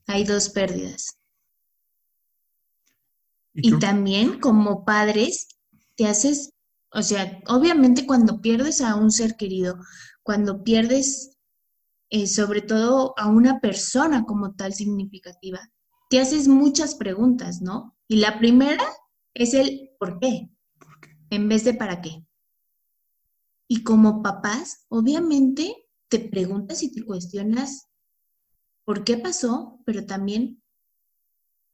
Hay 0.06 0.24
dos 0.24 0.48
pérdidas. 0.48 1.18
Y, 3.52 3.74
y 3.74 3.78
también 3.78 4.40
como 4.40 4.86
padres 4.86 5.48
te 5.94 6.06
haces, 6.06 6.54
o 6.92 7.02
sea, 7.02 7.42
obviamente 7.46 8.06
cuando 8.06 8.40
pierdes 8.40 8.80
a 8.80 8.94
un 8.94 9.10
ser 9.10 9.36
querido, 9.36 9.76
cuando 10.22 10.64
pierdes 10.64 11.36
eh, 12.08 12.26
sobre 12.26 12.62
todo 12.62 13.12
a 13.18 13.28
una 13.28 13.60
persona 13.60 14.24
como 14.24 14.54
tal 14.54 14.72
significativa, 14.72 15.60
te 16.08 16.20
haces 16.20 16.48
muchas 16.48 16.94
preguntas, 16.94 17.60
¿no? 17.60 17.98
Y 18.08 18.16
la 18.16 18.38
primera 18.38 18.82
es 19.34 19.52
el 19.52 19.90
¿por 19.98 20.18
qué? 20.20 20.48
En 21.28 21.50
vez 21.50 21.64
de 21.64 21.74
para 21.74 22.00
qué. 22.00 22.24
Y 23.68 23.82
como 23.82 24.22
papás, 24.22 24.86
obviamente 24.88 25.81
te 26.12 26.18
preguntas 26.18 26.82
y 26.82 26.92
te 26.92 27.02
cuestionas 27.06 27.88
por 28.84 29.02
qué 29.02 29.16
pasó, 29.16 29.80
pero 29.86 30.04
también 30.04 30.62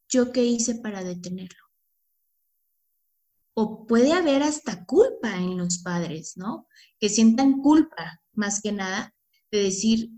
yo 0.08 0.30
qué 0.30 0.44
hice 0.44 0.76
para 0.76 1.02
detenerlo. 1.02 1.64
O 3.54 3.84
puede 3.84 4.12
haber 4.12 4.44
hasta 4.44 4.84
culpa 4.84 5.34
en 5.38 5.58
los 5.58 5.78
padres, 5.78 6.36
¿no? 6.36 6.68
Que 7.00 7.08
sientan 7.08 7.62
culpa, 7.62 8.22
más 8.32 8.62
que 8.62 8.70
nada, 8.70 9.12
de 9.50 9.64
decir, 9.64 10.10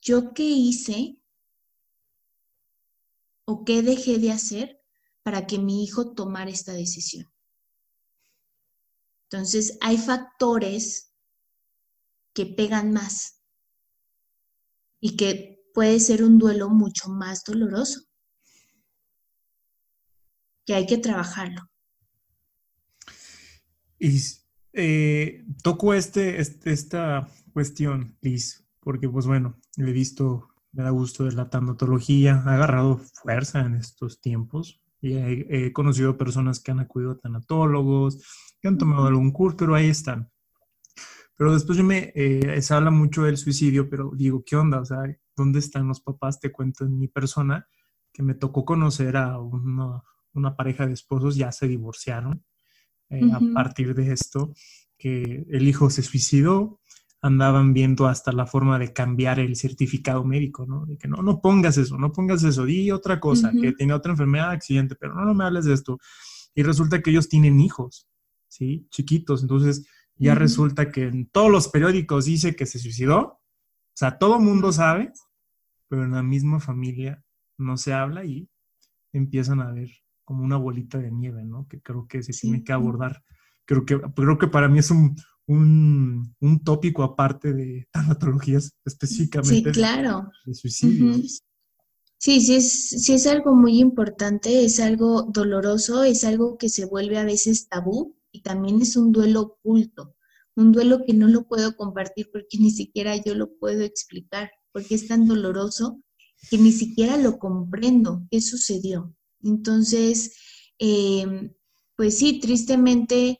¿yo 0.00 0.32
qué 0.32 0.44
hice 0.44 1.20
o 3.44 3.62
qué 3.62 3.82
dejé 3.82 4.16
de 4.18 4.32
hacer 4.32 4.80
para 5.22 5.46
que 5.46 5.58
mi 5.58 5.84
hijo 5.84 6.14
tomara 6.14 6.50
esta 6.50 6.72
decisión? 6.72 7.30
Entonces, 9.24 9.76
hay 9.82 9.98
factores 9.98 11.12
que 12.32 12.46
pegan 12.46 12.94
más 12.94 13.35
y 15.00 15.16
que 15.16 15.62
puede 15.74 16.00
ser 16.00 16.22
un 16.22 16.38
duelo 16.38 16.68
mucho 16.70 17.08
más 17.10 17.44
doloroso, 17.44 18.00
que 20.64 20.74
hay 20.74 20.86
que 20.86 20.98
trabajarlo. 20.98 21.62
Y 23.98 24.20
eh, 24.72 25.44
toco 25.62 25.94
este, 25.94 26.40
este, 26.40 26.72
esta 26.72 27.28
cuestión, 27.52 28.16
Liz, 28.20 28.66
porque 28.80 29.08
pues 29.08 29.26
bueno, 29.26 29.58
he 29.76 29.92
visto, 29.92 30.48
me 30.72 30.82
da 30.82 30.90
gusto 30.90 31.24
de 31.24 31.32
la 31.32 31.48
tanatología, 31.48 32.42
ha 32.44 32.54
agarrado 32.54 32.98
fuerza 32.98 33.60
en 33.60 33.74
estos 33.74 34.20
tiempos 34.20 34.82
y 35.00 35.14
he, 35.14 35.72
conocido 35.72 36.18
personas 36.18 36.60
que 36.60 36.70
han 36.70 36.80
acudido 36.80 37.12
a 37.12 37.18
tanatólogos, 37.18 38.22
que 38.60 38.68
han 38.68 38.78
tomado 38.78 39.06
algún 39.06 39.30
curso, 39.32 39.56
pero 39.56 39.74
ahí 39.74 39.88
están. 39.88 40.30
Pero 41.36 41.52
después 41.52 41.76
yo 41.76 41.84
me, 41.84 42.12
eh, 42.14 42.60
se 42.62 42.74
habla 42.74 42.90
mucho 42.90 43.24
del 43.24 43.36
suicidio, 43.36 43.88
pero 43.90 44.10
digo, 44.14 44.42
¿qué 44.44 44.56
onda? 44.56 44.80
O 44.80 44.84
sea, 44.84 44.98
¿dónde 45.36 45.58
están 45.58 45.86
los 45.86 46.00
papás? 46.00 46.40
Te 46.40 46.50
cuento 46.50 46.84
en 46.84 46.98
mi 46.98 47.08
persona 47.08 47.68
que 48.12 48.22
me 48.22 48.34
tocó 48.34 48.64
conocer 48.64 49.16
a 49.18 49.38
una, 49.38 50.02
una 50.32 50.56
pareja 50.56 50.86
de 50.86 50.94
esposos, 50.94 51.36
ya 51.36 51.52
se 51.52 51.68
divorciaron 51.68 52.42
eh, 53.10 53.30
a 53.32 53.40
partir 53.52 53.94
de 53.94 54.12
esto, 54.12 54.54
que 54.96 55.46
el 55.50 55.68
hijo 55.68 55.90
se 55.90 56.02
suicidó, 56.02 56.80
andaban 57.20 57.74
viendo 57.74 58.06
hasta 58.06 58.32
la 58.32 58.46
forma 58.46 58.78
de 58.78 58.92
cambiar 58.92 59.38
el 59.38 59.56
certificado 59.56 60.24
médico, 60.24 60.64
¿no? 60.66 60.86
De 60.86 60.96
que 60.96 61.08
no, 61.08 61.22
no 61.22 61.40
pongas 61.40 61.76
eso, 61.76 61.98
no 61.98 62.12
pongas 62.12 62.42
eso, 62.44 62.64
di 62.64 62.90
otra 62.90 63.20
cosa, 63.20 63.52
que 63.52 63.72
tiene 63.72 63.92
otra 63.92 64.12
enfermedad, 64.12 64.50
accidente, 64.50 64.94
pero 64.94 65.14
no, 65.14 65.24
no 65.24 65.34
me 65.34 65.44
hables 65.44 65.66
de 65.66 65.74
esto. 65.74 65.98
Y 66.54 66.62
resulta 66.62 67.02
que 67.02 67.10
ellos 67.10 67.28
tienen 67.28 67.60
hijos, 67.60 68.08
¿sí? 68.48 68.86
Chiquitos, 68.90 69.42
entonces 69.42 69.86
ya 70.18 70.34
resulta 70.34 70.90
que 70.90 71.04
en 71.04 71.26
todos 71.26 71.50
los 71.50 71.68
periódicos 71.68 72.24
dice 72.24 72.56
que 72.56 72.66
se 72.66 72.78
suicidó, 72.78 73.18
o 73.18 73.40
sea, 73.94 74.18
todo 74.18 74.38
mundo 74.40 74.72
sabe, 74.72 75.12
pero 75.88 76.04
en 76.04 76.12
la 76.12 76.22
misma 76.22 76.60
familia 76.60 77.22
no 77.58 77.76
se 77.76 77.92
habla 77.92 78.24
y 78.24 78.48
empiezan 79.12 79.60
a 79.60 79.72
ver 79.72 79.90
como 80.24 80.42
una 80.42 80.56
bolita 80.56 80.98
de 80.98 81.10
nieve, 81.10 81.44
¿no? 81.44 81.66
Que 81.68 81.80
creo 81.80 82.06
que 82.08 82.22
se 82.22 82.32
tiene 82.32 82.64
que 82.64 82.72
abordar. 82.72 83.22
Creo 83.64 83.84
que, 83.84 84.00
creo 84.14 84.38
que 84.38 84.48
para 84.48 84.68
mí 84.68 84.78
es 84.78 84.90
un, 84.90 85.16
un, 85.46 86.60
tópico 86.64 87.02
aparte 87.02 87.52
de 87.52 87.88
tanatologías 87.90 88.74
específicamente 88.84 89.72
sí, 89.72 89.80
claro. 89.80 90.30
de, 90.44 90.54
suicidio. 90.54 91.14
Sí, 92.18 92.40
sí 92.40 92.54
es, 92.54 92.88
sí 93.04 93.12
es 93.12 93.26
algo 93.26 93.54
muy 93.54 93.78
importante, 93.78 94.64
es 94.64 94.80
algo 94.80 95.22
doloroso, 95.22 96.02
es 96.02 96.24
algo 96.24 96.56
que 96.58 96.68
se 96.68 96.86
vuelve 96.86 97.18
a 97.18 97.24
veces 97.24 97.68
tabú 97.68 98.15
y 98.36 98.42
también 98.42 98.82
es 98.82 98.96
un 98.96 99.12
duelo 99.12 99.40
oculto, 99.40 100.14
un 100.56 100.72
duelo 100.72 101.04
que 101.06 101.14
no 101.14 101.26
lo 101.26 101.48
puedo 101.48 101.74
compartir 101.74 102.28
porque 102.30 102.58
ni 102.58 102.70
siquiera 102.70 103.16
yo 103.16 103.34
lo 103.34 103.56
puedo 103.58 103.82
explicar, 103.82 104.50
porque 104.72 104.94
es 104.94 105.08
tan 105.08 105.26
doloroso 105.26 106.02
que 106.50 106.58
ni 106.58 106.70
siquiera 106.70 107.16
lo 107.16 107.38
comprendo 107.38 108.26
qué 108.30 108.42
sucedió. 108.42 109.14
Entonces, 109.42 110.36
em, 110.78 111.54
pues 111.96 112.18
sí, 112.18 112.40
tristemente 112.40 113.38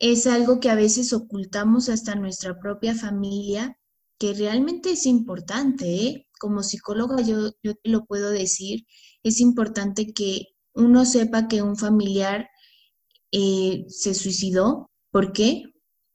es 0.00 0.26
algo 0.26 0.58
que 0.58 0.70
a 0.70 0.74
veces 0.74 1.12
ocultamos 1.12 1.88
hasta 1.88 2.16
nuestra 2.16 2.58
propia 2.58 2.94
familia 2.94 3.78
que 4.18 4.34
realmente 4.34 4.90
es 4.92 5.06
importante, 5.06 5.86
¿eh? 6.06 6.26
Como 6.40 6.64
psicóloga 6.64 7.22
yo, 7.22 7.52
yo 7.62 7.74
te 7.76 7.90
lo 7.90 8.04
puedo 8.04 8.30
decir, 8.30 8.84
es 9.22 9.40
importante 9.40 10.12
que 10.12 10.46
uno 10.74 11.04
sepa 11.04 11.46
que 11.46 11.62
un 11.62 11.76
familiar 11.76 12.48
eh, 13.32 13.84
se 13.88 14.14
suicidó. 14.14 14.90
¿Por 15.10 15.32
qué? 15.32 15.64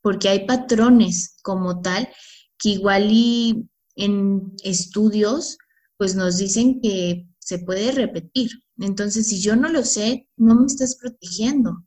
Porque 0.02 0.30
hay 0.30 0.46
patrones 0.46 1.38
como 1.44 1.82
tal 1.82 2.10
que 2.58 2.70
igual 2.70 3.10
y 3.12 3.70
en 3.96 4.54
estudios 4.64 5.58
pues 5.98 6.16
nos 6.16 6.38
dicen 6.38 6.82
que 6.82 7.28
se 7.40 7.60
puede 7.60 7.92
repetir. 7.92 8.52
Entonces, 8.78 9.28
si 9.28 9.40
yo 9.40 9.56
no 9.56 9.70
lo 9.70 9.84
sé, 9.84 10.28
no 10.38 10.56
me 10.56 10.66
estás 10.66 10.98
protegiendo. 10.98 11.86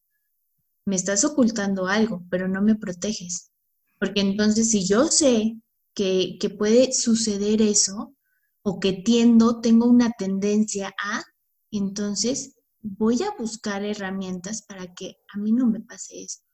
Me 0.85 0.97
estás 0.97 1.25
ocultando 1.25 1.87
algo, 1.87 2.25
pero 2.31 2.49
no 2.49 2.63
me 2.63 2.77
proteges. 2.77 3.51
Porque 3.99 4.21
entonces, 4.21 4.71
si 4.71 4.87
yo 4.87 5.09
sé 5.09 5.57
que, 5.95 6.37
que 6.41 6.51
puede 6.51 6.93
suceder 6.93 7.61
eso, 7.63 8.15
o 8.63 8.81
que 8.81 8.93
tiendo, 8.93 9.61
tengo 9.61 9.87
una 9.87 10.11
tendencia 10.19 10.95
a, 10.99 11.23
entonces 11.71 12.56
voy 12.87 13.23
a 13.23 13.35
buscar 13.39 13.85
herramientas 13.85 14.63
para 14.63 14.95
que 14.95 15.19
a 15.35 15.39
mí 15.39 15.53
no 15.53 15.67
me 15.67 15.81
pase 15.81 16.23
esto. 16.23 16.45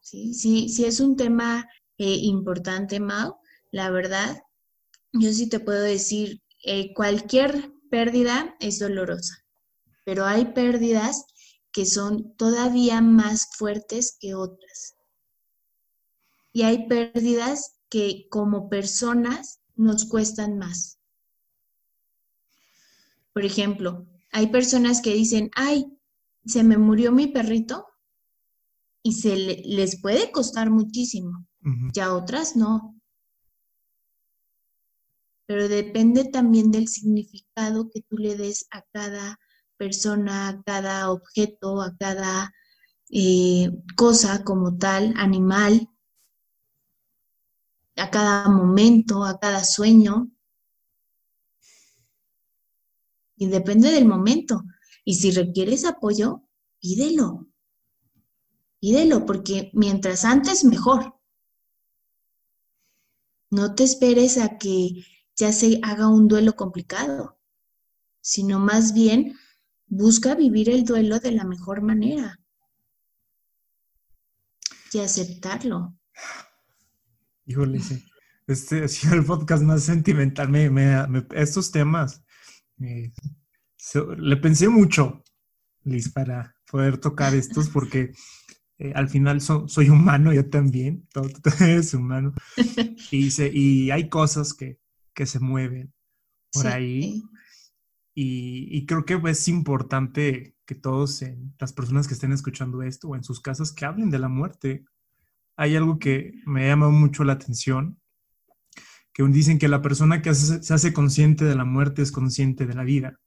Sí, 0.00 0.34
sí, 0.34 0.68
sí 0.68 0.84
es 0.84 1.00
un 1.00 1.16
tema 1.16 1.68
eh, 1.98 2.14
importante, 2.22 3.00
Mau. 3.00 3.36
La 3.70 3.90
verdad, 3.90 4.42
yo 5.12 5.32
sí 5.32 5.48
te 5.48 5.60
puedo 5.60 5.82
decir, 5.82 6.42
eh, 6.64 6.92
cualquier 6.94 7.72
pérdida 7.90 8.56
es 8.60 8.78
dolorosa, 8.78 9.44
pero 10.04 10.24
hay 10.24 10.46
pérdidas 10.46 11.24
que 11.72 11.86
son 11.86 12.34
todavía 12.36 13.00
más 13.00 13.48
fuertes 13.56 14.16
que 14.18 14.34
otras. 14.34 14.96
Y 16.52 16.62
hay 16.62 16.88
pérdidas 16.88 17.78
que 17.88 18.26
como 18.30 18.68
personas 18.68 19.60
nos 19.76 20.06
cuestan 20.06 20.58
más. 20.58 20.97
Por 23.38 23.44
ejemplo, 23.44 24.04
hay 24.32 24.48
personas 24.48 25.00
que 25.00 25.14
dicen, 25.14 25.48
ay, 25.54 25.96
se 26.44 26.64
me 26.64 26.76
murió 26.76 27.12
mi 27.12 27.28
perrito 27.28 27.86
y 29.00 29.12
se 29.12 29.36
les 29.36 30.02
puede 30.02 30.32
costar 30.32 30.70
muchísimo, 30.70 31.46
ya 31.92 32.14
otras 32.14 32.56
no. 32.56 33.00
Pero 35.46 35.68
depende 35.68 36.24
también 36.24 36.72
del 36.72 36.88
significado 36.88 37.88
que 37.90 38.02
tú 38.02 38.16
le 38.16 38.34
des 38.34 38.66
a 38.72 38.82
cada 38.92 39.38
persona, 39.76 40.48
a 40.48 40.60
cada 40.64 41.12
objeto, 41.12 41.80
a 41.80 41.96
cada 41.96 42.52
eh, 43.08 43.70
cosa 43.94 44.42
como 44.42 44.78
tal, 44.78 45.14
animal, 45.16 45.88
a 47.94 48.10
cada 48.10 48.48
momento, 48.48 49.22
a 49.22 49.38
cada 49.38 49.62
sueño. 49.62 50.28
Y 53.38 53.46
depende 53.46 53.90
del 53.90 54.06
momento. 54.06 54.64
Y 55.04 55.14
si 55.14 55.30
requieres 55.30 55.84
apoyo, 55.84 56.42
pídelo. 56.80 57.46
Pídelo, 58.80 59.24
porque 59.26 59.70
mientras 59.72 60.24
antes, 60.24 60.64
mejor. 60.64 61.14
No 63.50 63.74
te 63.74 63.84
esperes 63.84 64.38
a 64.38 64.58
que 64.58 65.04
ya 65.36 65.52
se 65.52 65.80
haga 65.82 66.08
un 66.08 66.28
duelo 66.28 66.54
complicado, 66.56 67.38
sino 68.20 68.58
más 68.58 68.92
bien 68.92 69.36
busca 69.86 70.34
vivir 70.34 70.68
el 70.68 70.84
duelo 70.84 71.18
de 71.18 71.32
la 71.32 71.44
mejor 71.44 71.80
manera 71.80 72.38
y 74.92 74.98
aceptarlo. 74.98 75.96
Híjole. 77.46 77.80
Este 78.46 78.84
ha 78.84 78.88
sido 78.88 79.14
el 79.14 79.24
podcast 79.24 79.62
más 79.62 79.84
sentimental. 79.84 80.48
Me, 80.48 81.26
estos 81.34 81.70
temas 81.70 82.22
eh, 82.80 83.12
le 84.16 84.36
pensé 84.36 84.68
mucho, 84.68 85.24
Liz, 85.84 86.10
para 86.12 86.54
poder 86.70 86.98
tocar 86.98 87.34
estos, 87.34 87.68
porque 87.68 88.12
eh, 88.78 88.92
al 88.94 89.08
final 89.08 89.40
soy 89.40 89.88
humano, 89.88 90.32
yo 90.32 90.48
también, 90.48 91.06
todo, 91.12 91.28
es 91.60 91.94
humano. 91.94 92.34
Y, 93.10 93.28
y 93.52 93.90
hay 93.90 94.08
cosas 94.08 94.54
que, 94.54 94.78
se 95.24 95.40
mueven 95.40 95.92
por 96.52 96.68
ahí. 96.68 97.22
Y, 98.14 98.86
creo 98.86 99.04
que 99.04 99.20
es 99.30 99.48
importante 99.48 100.56
que 100.64 100.74
todos, 100.74 101.24
las 101.58 101.72
personas 101.72 102.06
que 102.06 102.14
estén 102.14 102.32
escuchando 102.32 102.82
esto 102.82 103.08
o 103.08 103.16
en 103.16 103.24
sus 103.24 103.40
casas, 103.40 103.72
que 103.72 103.84
hablen 103.84 104.10
de 104.10 104.18
la 104.18 104.28
muerte 104.28 104.84
hay 105.58 105.74
algo 105.74 105.98
que 105.98 106.40
me 106.46 106.68
llama 106.68 106.88
mucho 106.88 107.24
la 107.24 107.32
atención, 107.32 107.97
que 109.18 109.32
dicen 109.32 109.58
que 109.58 109.66
la 109.66 109.82
persona 109.82 110.22
que 110.22 110.32
se 110.32 110.72
hace 110.72 110.92
consciente 110.92 111.44
de 111.44 111.56
la 111.56 111.64
muerte 111.64 112.02
es 112.02 112.12
consciente 112.12 112.66
de 112.66 112.74
la 112.74 112.84
vida. 112.84 113.18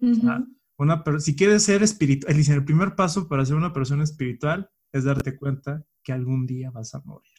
una, 0.00 1.04
si 1.20 1.36
quieres 1.36 1.62
ser 1.62 1.84
espiritual, 1.84 2.36
dicen, 2.36 2.56
el 2.56 2.64
primer 2.64 2.96
paso 2.96 3.28
para 3.28 3.46
ser 3.46 3.54
una 3.54 3.72
persona 3.72 4.02
espiritual 4.02 4.68
es 4.92 5.04
darte 5.04 5.36
cuenta 5.36 5.84
que 6.02 6.12
algún 6.12 6.46
día 6.46 6.72
vas 6.72 6.96
a 6.96 7.00
morir. 7.04 7.32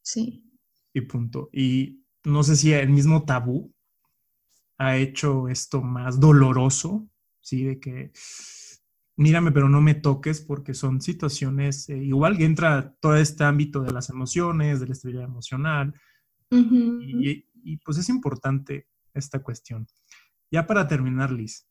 Sí. 0.00 0.42
Y 0.94 1.02
punto. 1.02 1.50
Y 1.52 2.02
no 2.24 2.42
sé 2.42 2.56
si 2.56 2.72
el 2.72 2.88
mismo 2.88 3.26
tabú 3.26 3.74
ha 4.78 4.96
hecho 4.96 5.48
esto 5.48 5.82
más 5.82 6.18
doloroso, 6.18 7.10
¿sí? 7.40 7.64
De 7.64 7.78
que 7.78 8.12
mírame, 9.16 9.52
pero 9.52 9.68
no 9.68 9.82
me 9.82 9.94
toques 9.94 10.40
porque 10.40 10.72
son 10.72 11.02
situaciones, 11.02 11.90
eh, 11.90 11.98
igual 11.98 12.38
que 12.38 12.46
entra 12.46 12.94
todo 13.00 13.16
este 13.16 13.44
ámbito 13.44 13.82
de 13.82 13.92
las 13.92 14.08
emociones, 14.08 14.80
de 14.80 14.86
la 14.86 14.92
estabilidad 14.92 15.24
emocional, 15.24 15.94
y, 16.50 17.76
pues 17.78 17.98
es 17.98 18.08
importante 18.08 18.86
esta 19.14 19.42
cuestión. 19.42 19.86
Ya 20.50 20.66
para 20.66 20.86
terminar, 20.86 21.30
Liz. 21.30 21.66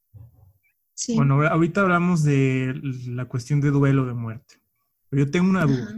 Sí. 0.93 1.15
Bueno, 1.15 1.41
ahorita 1.41 1.81
hablamos 1.81 2.23
de 2.23 2.73
la 3.07 3.25
cuestión 3.25 3.61
de 3.61 3.71
duelo 3.71 4.05
de 4.05 4.13
muerte, 4.13 4.55
pero 5.09 5.25
yo 5.25 5.31
tengo 5.31 5.49
una 5.49 5.65
duda. 5.65 5.97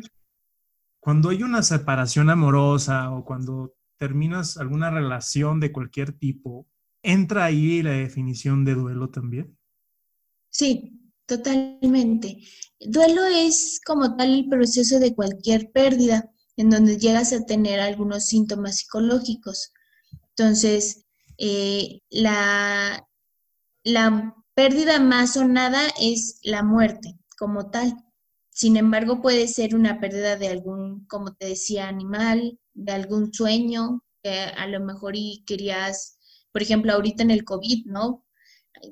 Cuando 1.00 1.30
hay 1.30 1.44
una 1.44 1.64
separación 1.64 2.30
amorosa 2.30 3.12
o 3.12 3.24
cuando 3.24 3.76
terminas 3.98 4.58
alguna 4.58 4.90
relación 4.90 5.60
de 5.60 5.72
cualquier 5.72 6.14
tipo, 6.14 6.68
¿entra 7.02 7.46
ahí 7.46 7.82
la 7.82 7.92
definición 7.92 8.66
de 8.66 8.76
duelo 8.76 9.10
también? 9.10 9.58
Sí, 10.50 10.98
Totalmente. 11.28 12.38
Duelo 12.80 13.26
es 13.26 13.82
como 13.86 14.16
tal 14.16 14.34
el 14.34 14.48
proceso 14.48 14.98
de 14.98 15.14
cualquier 15.14 15.72
pérdida 15.72 16.32
en 16.58 16.70
donde 16.70 16.98
llegas 16.98 17.32
a 17.34 17.46
tener 17.46 17.80
algunos 17.80 18.26
síntomas 18.26 18.80
psicológicos. 18.80 19.72
Entonces, 20.30 21.06
eh, 21.38 22.02
la, 22.10 23.08
la 23.84 24.36
pérdida 24.54 25.00
más 25.00 25.34
sonada 25.34 25.82
es 26.00 26.40
la 26.44 26.64
muerte 26.64 27.18
como 27.38 27.70
tal. 27.70 27.96
Sin 28.50 28.76
embargo, 28.76 29.22
puede 29.22 29.48
ser 29.48 29.76
una 29.76 30.00
pérdida 30.00 30.36
de 30.36 30.50
algún, 30.50 31.06
como 31.08 31.34
te 31.36 31.46
decía, 31.48 31.88
animal, 31.88 32.60
de 32.74 32.92
algún 32.92 33.34
sueño, 33.34 34.04
que 34.24 34.32
a 34.40 34.68
lo 34.68 34.80
mejor 34.80 35.16
y 35.16 35.44
querías, 35.46 36.18
por 36.52 36.62
ejemplo, 36.62 36.92
ahorita 36.94 37.24
en 37.24 37.32
el 37.32 37.46
COVID, 37.46 37.86
¿no? 37.86 38.26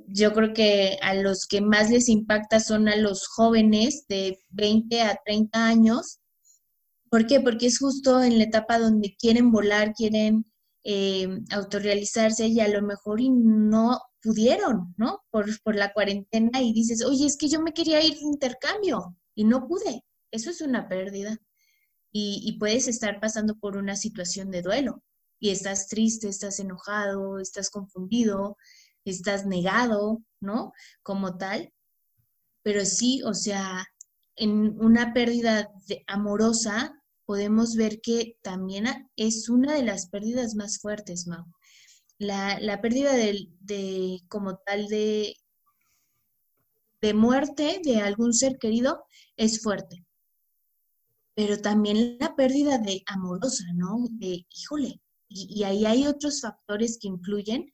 yo 0.08 0.34
creo 0.34 0.54
que 0.54 0.98
a 1.02 1.14
los 1.14 1.46
que 1.48 1.62
más 1.62 1.90
les 1.90 2.10
impacta 2.10 2.60
son 2.60 2.88
a 2.88 2.96
los 2.96 3.28
jóvenes 3.28 4.06
de 4.08 4.40
20 4.50 5.02
a 5.02 5.20
30 5.26 5.66
años. 5.66 6.20
¿Por 7.10 7.28
qué? 7.28 7.40
Porque 7.40 7.68
es 7.68 7.80
justo 7.80 8.22
en 8.22 8.38
la 8.38 8.46
etapa 8.46 8.80
donde 8.80 9.16
quieren 9.18 9.52
volar, 9.52 9.94
quieren 9.94 10.46
eh, 10.84 11.28
autorrealizarse 11.52 12.48
y 12.48 12.60
a 12.60 12.68
lo 12.68 12.82
mejor 12.82 13.20
no 13.22 14.00
pudieron, 14.22 14.94
¿no? 14.98 15.24
Por, 15.30 15.62
por 15.62 15.76
la 15.76 15.94
cuarentena 15.94 16.62
y 16.62 16.74
dices, 16.74 17.04
oye, 17.04 17.26
es 17.26 17.38
que 17.38 17.48
yo 17.48 17.62
me 17.62 17.74
quería 17.74 18.04
ir 18.04 18.16
de 18.16 18.26
intercambio 18.26 19.16
y 19.36 19.44
no 19.46 19.68
pude. 19.68 20.04
Eso 20.32 20.50
es 20.50 20.62
una 20.62 20.88
pérdida. 20.88 21.38
Y, 22.12 22.42
y 22.44 22.58
puedes 22.60 22.88
estar 22.88 23.20
pasando 23.20 23.56
por 23.60 23.78
una 23.78 23.96
situación 23.96 24.50
de 24.50 24.62
duelo 24.62 25.04
y 25.40 25.50
estás 25.50 25.88
triste, 25.88 26.28
estás 26.28 26.60
enojado, 26.60 27.40
estás 27.40 27.70
confundido, 27.70 28.58
estás 29.04 29.46
negado, 29.46 30.24
¿no? 30.40 30.74
Como 31.04 31.38
tal. 31.38 31.72
Pero 32.64 32.86
sí, 32.86 33.22
o 33.24 33.34
sea, 33.34 33.86
en 34.36 34.80
una 34.82 35.14
pérdida 35.14 35.72
amorosa 36.08 37.02
podemos 37.26 37.76
ver 37.76 38.02
que 38.02 38.38
también 38.42 38.86
es 39.16 39.50
una 39.50 39.74
de 39.74 39.84
las 39.84 40.10
pérdidas 40.10 40.56
más 40.56 40.80
fuertes, 40.80 41.28
Mau. 41.28 41.46
La, 42.18 42.60
la 42.60 42.82
pérdida 42.82 43.14
de, 43.14 43.50
de, 43.62 44.22
como 44.30 44.58
tal 44.58 44.88
de, 44.88 45.36
de 47.02 47.14
muerte 47.14 47.82
de 47.84 47.98
algún 48.02 48.34
ser 48.34 48.58
querido 48.58 49.06
es 49.38 49.62
fuerte. 49.62 50.06
Pero 51.34 51.60
también 51.62 52.18
la 52.20 52.36
pérdida 52.36 52.78
de 52.78 53.04
amorosa, 53.08 53.66
¿no? 53.74 54.06
De, 54.12 54.46
híjole, 54.50 55.02
y, 55.28 55.60
y 55.60 55.64
ahí 55.64 55.86
hay 55.86 56.08
otros 56.08 56.42
factores 56.42 56.98
que 57.02 57.10
influyen 57.10 57.74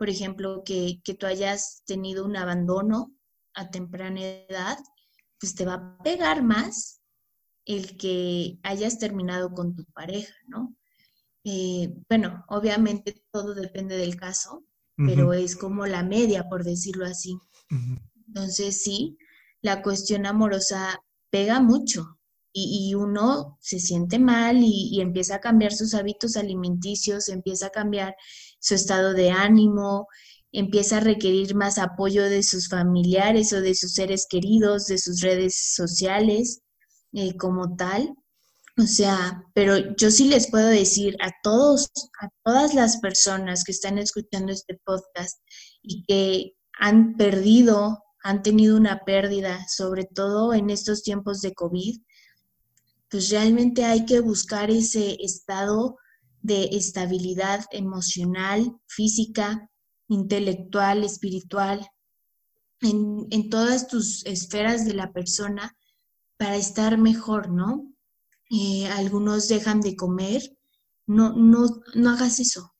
por 0.00 0.08
ejemplo, 0.08 0.62
que, 0.64 1.02
tú 1.18 1.26
hayas 1.26 1.82
tenido 1.84 2.24
un 2.24 2.34
abandono 2.34 3.12
a 3.52 3.68
temprana 3.68 4.22
edad, 4.22 4.78
pues 5.40 5.54
te 5.54 5.64
va 5.64 5.74
a 5.74 5.98
pegar 6.02 6.42
más 6.42 7.00
el 7.64 7.96
que 7.96 8.58
hayas 8.62 8.98
terminado 8.98 9.52
con 9.52 9.74
tu 9.74 9.84
pareja, 9.86 10.34
¿no? 10.46 10.76
Eh, 11.44 11.94
bueno, 12.08 12.44
obviamente 12.48 13.22
todo 13.30 13.54
depende 13.54 13.96
del 13.96 14.16
caso, 14.16 14.64
pero 14.96 15.32
es 15.32 15.56
como 15.56 15.86
la 15.86 16.02
media, 16.02 16.46
por 16.50 16.62
decirlo 16.62 17.06
así. 17.06 17.38
Entonces, 18.26 18.82
sí, 18.82 19.16
la 19.62 19.80
cuestión 19.80 20.26
amorosa 20.26 21.02
pega 21.30 21.60
mucho 21.60 22.18
y, 22.52 22.94
uno 22.94 23.56
se 23.60 23.78
siente 23.78 24.18
mal 24.18 24.58
y, 24.60 25.00
empieza 25.00 25.36
a 25.36 25.40
cambiar 25.40 25.72
sus 25.72 25.94
hábitos 25.94 26.36
alimenticios, 26.36 27.30
empieza 27.30 27.68
a 27.68 27.70
cambiar 27.70 28.14
su 28.58 28.74
estado 28.74 29.14
de 29.14 29.30
ánimo, 29.30 30.06
empieza 30.52 30.98
a 30.98 31.00
requerir 31.00 31.54
más 31.54 31.78
apoyo 31.78 32.24
de 32.24 32.42
sus 32.42 32.68
familiares 32.68 33.52
o 33.52 33.60
de 33.60 33.74
sus 33.74 33.94
seres 33.94 34.26
queridos, 34.28 34.86
de 34.86 34.98
sus 34.98 35.20
redes 35.20 35.74
sociales 35.74 36.60
eh, 37.12 37.36
como 37.36 37.76
tal. 37.76 38.14
O 38.78 38.86
sea, 38.86 39.44
pero 39.54 39.94
yo 39.96 40.10
sí 40.10 40.28
les 40.28 40.50
puedo 40.50 40.68
decir 40.68 41.16
a 41.20 41.30
todos, 41.42 41.90
a 42.20 42.28
todas 42.44 42.74
las 42.74 42.98
personas 42.98 43.64
que 43.64 43.72
están 43.72 43.98
escuchando 43.98 44.52
este 44.52 44.80
podcast 44.84 45.38
y 45.82 46.04
que 46.04 46.52
han 46.78 47.16
perdido, 47.16 48.02
han 48.22 48.42
tenido 48.42 48.76
una 48.76 49.04
pérdida, 49.04 49.66
sobre 49.68 50.04
todo 50.04 50.54
en 50.54 50.70
estos 50.70 51.02
tiempos 51.02 51.40
de 51.42 51.52
COVID, 51.52 52.00
pues 53.10 53.28
realmente 53.28 53.84
hay 53.84 54.06
que 54.06 54.20
buscar 54.20 54.70
ese 54.70 55.16
estado 55.20 55.98
de 56.42 56.70
estabilidad 56.72 57.64
emocional, 57.72 58.76
física, 58.86 59.69
intelectual, 60.10 61.04
espiritual, 61.04 61.88
en, 62.82 63.26
en 63.30 63.48
todas 63.48 63.88
tus 63.88 64.24
esferas 64.26 64.84
de 64.84 64.94
la 64.94 65.12
persona 65.12 65.76
para 66.36 66.56
estar 66.56 66.98
mejor, 66.98 67.50
¿no? 67.50 67.92
Eh, 68.50 68.88
algunos 68.88 69.48
dejan 69.48 69.80
de 69.80 69.94
comer, 69.94 70.42
no, 71.06 71.36
no, 71.36 71.82
no 71.94 72.10
hagas 72.10 72.40
eso. 72.40 72.74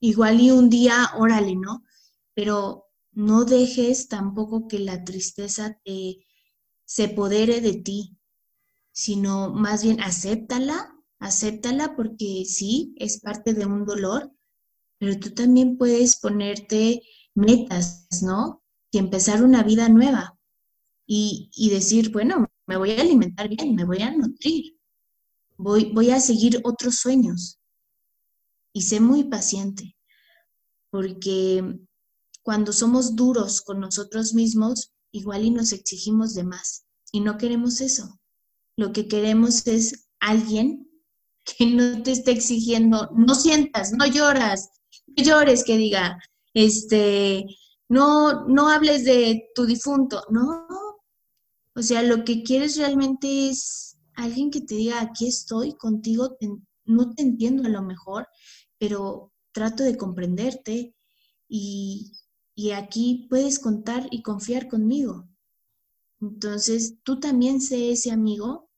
Igual 0.00 0.40
y 0.40 0.50
un 0.50 0.70
día, 0.70 1.10
órale, 1.16 1.56
¿no? 1.56 1.84
Pero 2.34 2.86
no 3.12 3.44
dejes 3.44 4.08
tampoco 4.08 4.66
que 4.68 4.78
la 4.78 5.04
tristeza 5.04 5.78
te, 5.84 6.26
se 6.84 7.08
podere 7.08 7.60
de 7.60 7.74
ti, 7.74 8.16
sino 8.92 9.52
más 9.52 9.82
bien 9.82 10.00
acéptala, 10.00 10.94
acéptala 11.18 11.96
porque 11.96 12.44
sí, 12.46 12.94
es 12.96 13.20
parte 13.20 13.54
de 13.54 13.66
un 13.66 13.84
dolor, 13.84 14.33
pero 15.04 15.20
tú 15.20 15.34
también 15.34 15.76
puedes 15.76 16.16
ponerte 16.16 17.02
metas, 17.34 18.06
¿no? 18.22 18.62
Y 18.90 18.96
empezar 18.96 19.44
una 19.44 19.62
vida 19.62 19.90
nueva 19.90 20.38
y, 21.06 21.50
y 21.54 21.68
decir, 21.68 22.10
bueno, 22.10 22.46
me 22.66 22.78
voy 22.78 22.92
a 22.92 23.02
alimentar 23.02 23.50
bien, 23.50 23.74
me 23.74 23.84
voy 23.84 24.00
a 24.00 24.10
nutrir, 24.16 24.78
voy, 25.58 25.92
voy 25.92 26.10
a 26.10 26.20
seguir 26.20 26.62
otros 26.64 26.96
sueños. 26.96 27.60
Y 28.72 28.80
sé 28.80 28.98
muy 28.98 29.24
paciente, 29.24 29.94
porque 30.88 31.80
cuando 32.42 32.72
somos 32.72 33.14
duros 33.14 33.60
con 33.60 33.80
nosotros 33.80 34.32
mismos, 34.32 34.94
igual 35.12 35.44
y 35.44 35.50
nos 35.50 35.72
exigimos 35.72 36.32
de 36.32 36.44
más. 36.44 36.86
Y 37.12 37.20
no 37.20 37.36
queremos 37.36 37.82
eso. 37.82 38.18
Lo 38.76 38.92
que 38.94 39.06
queremos 39.06 39.66
es 39.66 40.08
alguien 40.18 40.88
que 41.44 41.66
no 41.66 42.02
te 42.02 42.12
esté 42.12 42.30
exigiendo, 42.30 43.10
no 43.14 43.34
sientas, 43.34 43.92
no 43.92 44.06
lloras, 44.06 44.70
llores, 45.16 45.64
que 45.64 45.76
diga, 45.76 46.18
este, 46.54 47.46
no, 47.88 48.46
no 48.46 48.68
hables 48.68 49.04
de 49.04 49.48
tu 49.54 49.66
difunto, 49.66 50.22
no, 50.30 50.66
o 51.76 51.82
sea, 51.82 52.02
lo 52.02 52.24
que 52.24 52.42
quieres 52.42 52.76
realmente 52.76 53.48
es 53.48 53.98
alguien 54.14 54.50
que 54.50 54.60
te 54.60 54.76
diga, 54.76 55.00
aquí 55.00 55.26
estoy 55.26 55.74
contigo, 55.74 56.36
no 56.84 57.14
te 57.14 57.22
entiendo 57.22 57.64
a 57.64 57.70
lo 57.70 57.82
mejor, 57.82 58.28
pero 58.78 59.32
trato 59.52 59.82
de 59.82 59.96
comprenderte 59.96 60.94
y, 61.48 62.12
aquí 62.74 63.26
puedes 63.28 63.58
contar 63.58 64.06
y 64.10 64.22
confiar 64.22 64.68
conmigo. 64.68 65.28
Entonces, 66.20 66.96
tú 67.02 67.18
también 67.18 67.60
sé 67.60 67.90
ese 67.90 68.12
amigo 68.12 68.70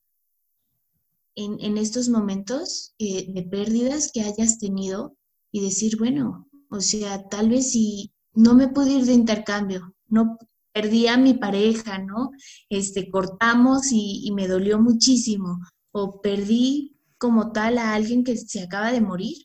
en, 1.35 1.77
estos 1.77 2.09
momentos 2.09 2.95
eh, 2.97 3.31
de 3.31 3.43
pérdidas 3.43 4.11
que 4.11 4.21
hayas 4.21 4.57
tenido 4.57 5.15
y 5.51 5.61
decir, 5.61 5.97
bueno, 5.97 6.47
o 6.69 6.81
sea, 6.81 7.27
tal 7.29 7.49
vez 7.49 7.71
si 7.71 8.13
no 8.33 8.53
me 8.53 8.67
pude 8.67 8.93
ir 8.93 9.05
de 9.05 9.13
intercambio, 9.13 9.95
no 10.07 10.37
perdí 10.73 11.07
a 11.07 11.17
mi 11.17 11.33
pareja, 11.33 11.97
¿no? 11.97 12.31
Este, 12.69 13.09
cortamos 13.09 13.87
y, 13.91 14.31
me 14.35 14.47
dolió 14.47 14.79
muchísimo. 14.79 15.59
O 15.91 16.21
perdí 16.21 16.95
como 17.17 17.51
tal 17.51 17.79
a 17.79 17.95
alguien 17.95 18.23
que 18.23 18.37
se 18.37 18.61
acaba 18.61 18.91
de 18.91 19.01
morir. 19.01 19.37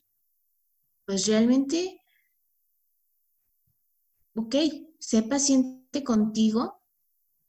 Pues 1.05 1.25
realmente, 1.27 1.99
ok, 4.35 4.55
sé 4.99 5.23
paciente 5.23 6.03
contigo 6.03 6.81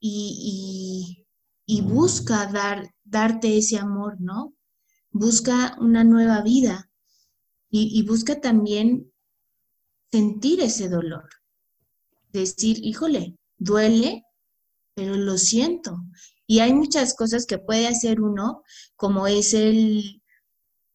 y, 0.00 1.20
busca 1.82 2.46
dar, 2.46 2.90
darte 3.04 3.58
ese 3.58 3.78
amor, 3.78 4.16
¿no? 4.20 4.54
Busca 5.10 5.76
una 5.78 6.04
nueva 6.04 6.42
vida 6.42 6.90
y, 7.76 8.02
busca 8.06 8.40
también 8.40 9.12
sentir 10.12 10.60
ese 10.60 10.88
dolor. 10.88 11.28
Decir, 12.32 12.78
híjole, 12.84 13.36
duele, 13.58 14.22
pero 14.94 15.16
lo 15.16 15.36
siento. 15.38 15.96
Y 16.46 16.60
hay 16.60 16.72
muchas 16.72 17.14
cosas 17.14 17.46
que 17.46 17.58
puede 17.58 17.88
hacer 17.88 18.20
uno, 18.20 18.62
como 18.94 19.26
es 19.26 19.54
el, 19.54 20.22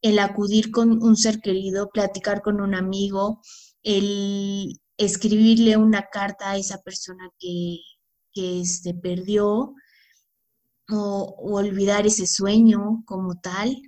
el 0.02 0.20
acudir 0.20 0.72
con 0.72 1.04
un 1.04 1.18
ser 1.18 1.42
querido, 1.42 1.90
platicar 1.90 2.42
con 2.42 2.62
un 2.62 2.74
amigo, 2.74 3.42
el 3.84 4.80
escribirle 4.96 5.76
una 5.76 6.08
carta 6.10 6.52
a 6.52 6.58
esa 6.58 6.82
persona 6.82 7.30
que, 7.40 7.80
que 8.32 8.62
este, 8.62 8.94
perdió, 8.94 9.74
o, 10.90 11.36
olvidar 11.40 12.08
ese 12.08 12.26
sueño 12.26 13.04
como 13.06 13.38
tal. 13.42 13.82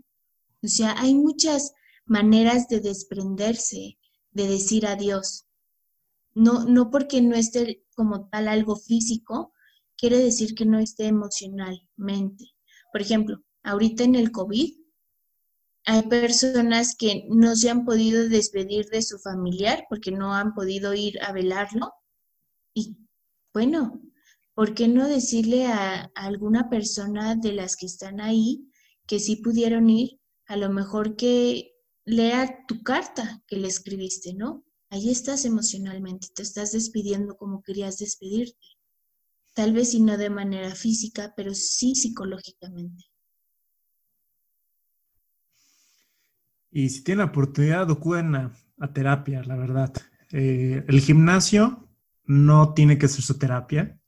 O 0.62 0.68
sea, 0.68 1.00
hay 1.00 1.16
muchas 1.16 1.74
maneras 2.12 2.68
de 2.68 2.82
desprenderse, 2.82 3.98
de 4.32 4.46
decir 4.46 4.86
adiós. 4.86 5.46
No, 6.34 6.66
no 6.66 6.92
porque 6.92 7.22
no 7.22 7.36
esté 7.38 7.86
como 7.96 8.28
tal 8.28 8.50
algo 8.50 8.76
físico, 8.76 9.54
quiere 9.96 10.18
decir 10.18 10.54
que 10.54 10.66
no 10.66 10.78
esté 10.78 11.06
emocionalmente. 11.08 12.52
Por 12.92 13.02
ejemplo, 13.02 13.42
ahorita 13.64 14.04
en 14.04 14.16
el 14.16 14.32
COVID, 14.32 14.74
hay 15.86 16.02
personas 16.10 16.98
que 16.98 17.28
no 17.30 17.56
se 17.56 17.70
han 17.70 17.86
podido 17.86 18.28
despedir 18.28 18.88
de 18.88 19.02
su 19.02 19.18
familiar 19.18 19.86
porque 19.90 20.12
no 20.12 20.34
han 20.34 20.54
podido 20.54 20.94
ir 20.94 21.18
a 21.24 21.32
velarlo. 21.32 21.94
Y 22.74 22.98
bueno, 23.54 24.02
¿por 24.54 24.74
qué 24.74 24.90
no 24.90 25.08
decirle 25.08 25.68
a, 25.68 26.02
a, 26.02 26.10
alguna 26.14 26.70
persona 26.70 27.38
de 27.38 27.54
las 27.54 27.78
que 27.78 27.86
están 27.86 28.20
ahí 28.20 28.70
que 29.08 29.18
sí 29.18 29.38
pudieron 29.38 29.90
ir? 29.90 30.20
A 30.46 30.58
lo 30.58 30.70
mejor 30.70 31.16
que 31.16 31.71
lea 32.06 32.66
tu 32.68 32.84
carta 32.84 33.42
que 33.48 33.58
le 33.58 33.68
escribiste, 33.68 34.34
¿no? 34.34 34.64
Ahí 34.90 35.10
estás 35.10 35.46
emocionalmente, 35.46 36.28
te 36.36 36.44
estás 36.44 36.72
despidiendo 36.72 37.38
como 37.38 37.62
querías 37.62 37.98
despedirte. 37.98 38.68
Tal 39.54 39.74
vez 39.74 39.94
y 39.94 40.02
no 40.02 40.18
de 40.18 40.30
manera 40.30 40.76
física, 40.76 41.34
pero 41.36 41.54
sí 41.54 41.96
psicológicamente. 41.96 43.06
Y 46.72 46.90
si 46.90 47.04
tienen 47.04 47.26
la 47.26 47.32
oportunidad, 47.32 47.90
acuden 47.92 48.36
a, 48.36 48.54
terapia, 48.94 49.44
la 49.44 49.56
verdad. 49.58 49.94
Eh, 50.32 50.84
el 50.88 51.02
gimnasio 51.02 51.88
no 52.26 52.74
tiene 52.74 52.98
que 52.98 53.10
ser 53.10 53.22
su 53.22 53.38
terapia. 53.38 54.00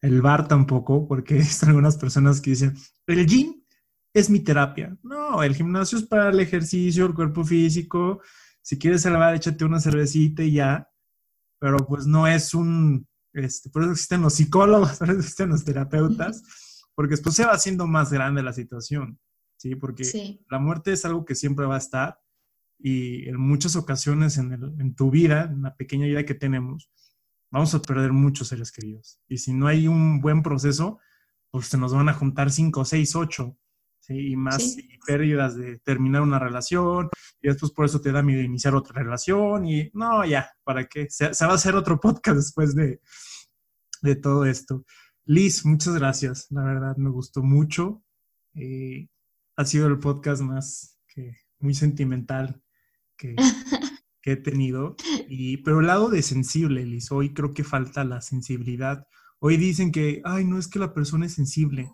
El 0.00 0.20
bar 0.20 0.48
tampoco, 0.48 1.06
porque 1.06 1.36
están 1.38 1.70
algunas 1.70 1.96
personas 1.96 2.40
que 2.40 2.50
dicen, 2.50 2.76
el 3.06 3.26
gym 3.26 3.57
es 4.18 4.30
mi 4.30 4.40
terapia. 4.40 4.96
No, 5.02 5.42
el 5.42 5.54
gimnasio 5.54 5.98
es 5.98 6.04
para 6.04 6.30
el 6.30 6.40
ejercicio, 6.40 7.06
el 7.06 7.14
cuerpo 7.14 7.44
físico, 7.44 8.20
si 8.62 8.78
quieres 8.78 9.02
salvar, 9.02 9.34
échate 9.34 9.64
una 9.64 9.80
cervecita 9.80 10.42
y 10.42 10.52
ya, 10.52 10.90
pero 11.58 11.78
pues 11.78 12.06
no 12.06 12.26
es 12.26 12.52
un, 12.52 13.06
este, 13.32 13.70
por 13.70 13.82
eso 13.82 13.92
existen 13.92 14.22
los 14.22 14.34
psicólogos, 14.34 14.92
por 14.98 15.08
eso 15.08 15.18
existen 15.18 15.48
los 15.48 15.64
terapeutas, 15.64 16.42
porque 16.94 17.12
después 17.12 17.34
se 17.34 17.46
va 17.46 17.52
haciendo 17.52 17.86
más 17.86 18.12
grande 18.12 18.42
la 18.42 18.52
situación, 18.52 19.18
¿sí? 19.56 19.74
Porque 19.74 20.38
la 20.50 20.58
muerte 20.58 20.92
es 20.92 21.04
algo 21.04 21.24
que 21.24 21.34
siempre 21.34 21.64
va 21.64 21.76
a 21.76 21.78
estar 21.78 22.20
y 22.78 23.28
en 23.28 23.40
muchas 23.40 23.74
ocasiones 23.74 24.36
en, 24.36 24.52
en 24.52 24.94
tu 24.94 25.10
vida, 25.10 25.44
en 25.44 25.62
la 25.62 25.74
pequeña 25.74 26.06
vida 26.06 26.26
que 26.26 26.34
tenemos, 26.34 26.90
vamos 27.50 27.74
a 27.74 27.80
perder 27.80 28.12
muchos 28.12 28.48
seres 28.48 28.70
queridos. 28.70 29.20
Y 29.28 29.38
si 29.38 29.52
no 29.52 29.66
hay 29.66 29.88
un 29.88 30.20
buen 30.20 30.42
proceso, 30.42 30.98
pues 31.50 31.68
se 31.68 31.78
nos 31.78 31.94
van 31.94 32.08
a 32.08 32.14
juntar 32.14 32.50
cinco, 32.50 32.84
seis, 32.84 33.16
ocho 33.16 33.56
y 34.08 34.36
más 34.36 34.76
pérdidas 35.06 35.56
de 35.56 35.78
terminar 35.78 36.22
una 36.22 36.38
relación, 36.38 37.10
y 37.42 37.48
después 37.48 37.72
por 37.72 37.86
eso 37.86 38.00
te 38.00 38.12
da 38.12 38.22
miedo 38.22 38.42
iniciar 38.42 38.74
otra 38.74 39.02
relación, 39.02 39.66
y 39.66 39.90
no, 39.94 40.24
ya, 40.24 40.50
¿para 40.64 40.86
qué? 40.86 41.08
Se, 41.10 41.26
va 41.26 41.52
a 41.52 41.54
hacer 41.54 41.74
otro 41.74 42.00
podcast 42.00 42.36
después 42.36 42.74
de, 42.74 43.00
de 44.02 44.16
todo 44.16 44.44
esto. 44.44 44.84
Liz, 45.24 45.64
muchas 45.66 45.94
gracias, 45.94 46.46
la 46.50 46.62
verdad 46.62 46.96
me 46.96 47.10
gustó 47.10 47.42
mucho. 47.42 48.02
Eh, 48.54 49.08
ha 49.56 49.64
sido 49.64 49.86
el 49.88 49.98
podcast 49.98 50.40
más 50.40 50.98
que 51.06 51.36
muy 51.58 51.74
sentimental 51.74 52.62
que, 53.16 53.36
que 54.22 54.32
he 54.32 54.36
tenido. 54.36 54.96
Y, 55.28 55.58
pero 55.58 55.80
el 55.80 55.86
lado 55.86 56.08
de 56.08 56.22
sensible, 56.22 56.84
Liz, 56.86 57.10
hoy 57.12 57.34
creo 57.34 57.52
que 57.52 57.64
falta 57.64 58.04
la 58.04 58.20
sensibilidad. 58.20 59.06
Hoy 59.40 59.56
dicen 59.56 59.92
que, 59.92 60.22
ay, 60.24 60.44
no 60.44 60.58
es 60.58 60.68
que 60.68 60.78
la 60.78 60.94
persona 60.94 61.26
es 61.26 61.34
sensible, 61.34 61.92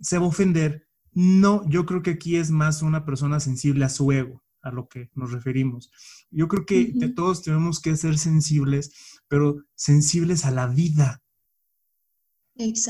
se 0.00 0.18
va 0.18 0.24
a 0.24 0.28
ofender. 0.28 0.83
No, 1.14 1.66
yo 1.68 1.86
creo 1.86 2.02
que 2.02 2.10
aquí 2.10 2.36
es 2.36 2.50
más 2.50 2.82
una 2.82 3.04
persona 3.04 3.40
sensible 3.40 3.84
a 3.84 3.88
su 3.88 4.10
ego, 4.12 4.42
a 4.62 4.70
lo 4.70 4.88
que 4.88 5.10
nos 5.14 5.32
referimos. 5.32 5.90
Yo 6.30 6.48
creo 6.48 6.66
que 6.66 6.92
todos 7.14 7.42
tenemos 7.42 7.80
que 7.80 7.96
ser 7.96 8.18
sensibles, 8.18 9.20
pero 9.28 9.64
sensibles 9.74 10.44
a 10.44 10.50
la 10.50 10.66
vida, 10.66 11.22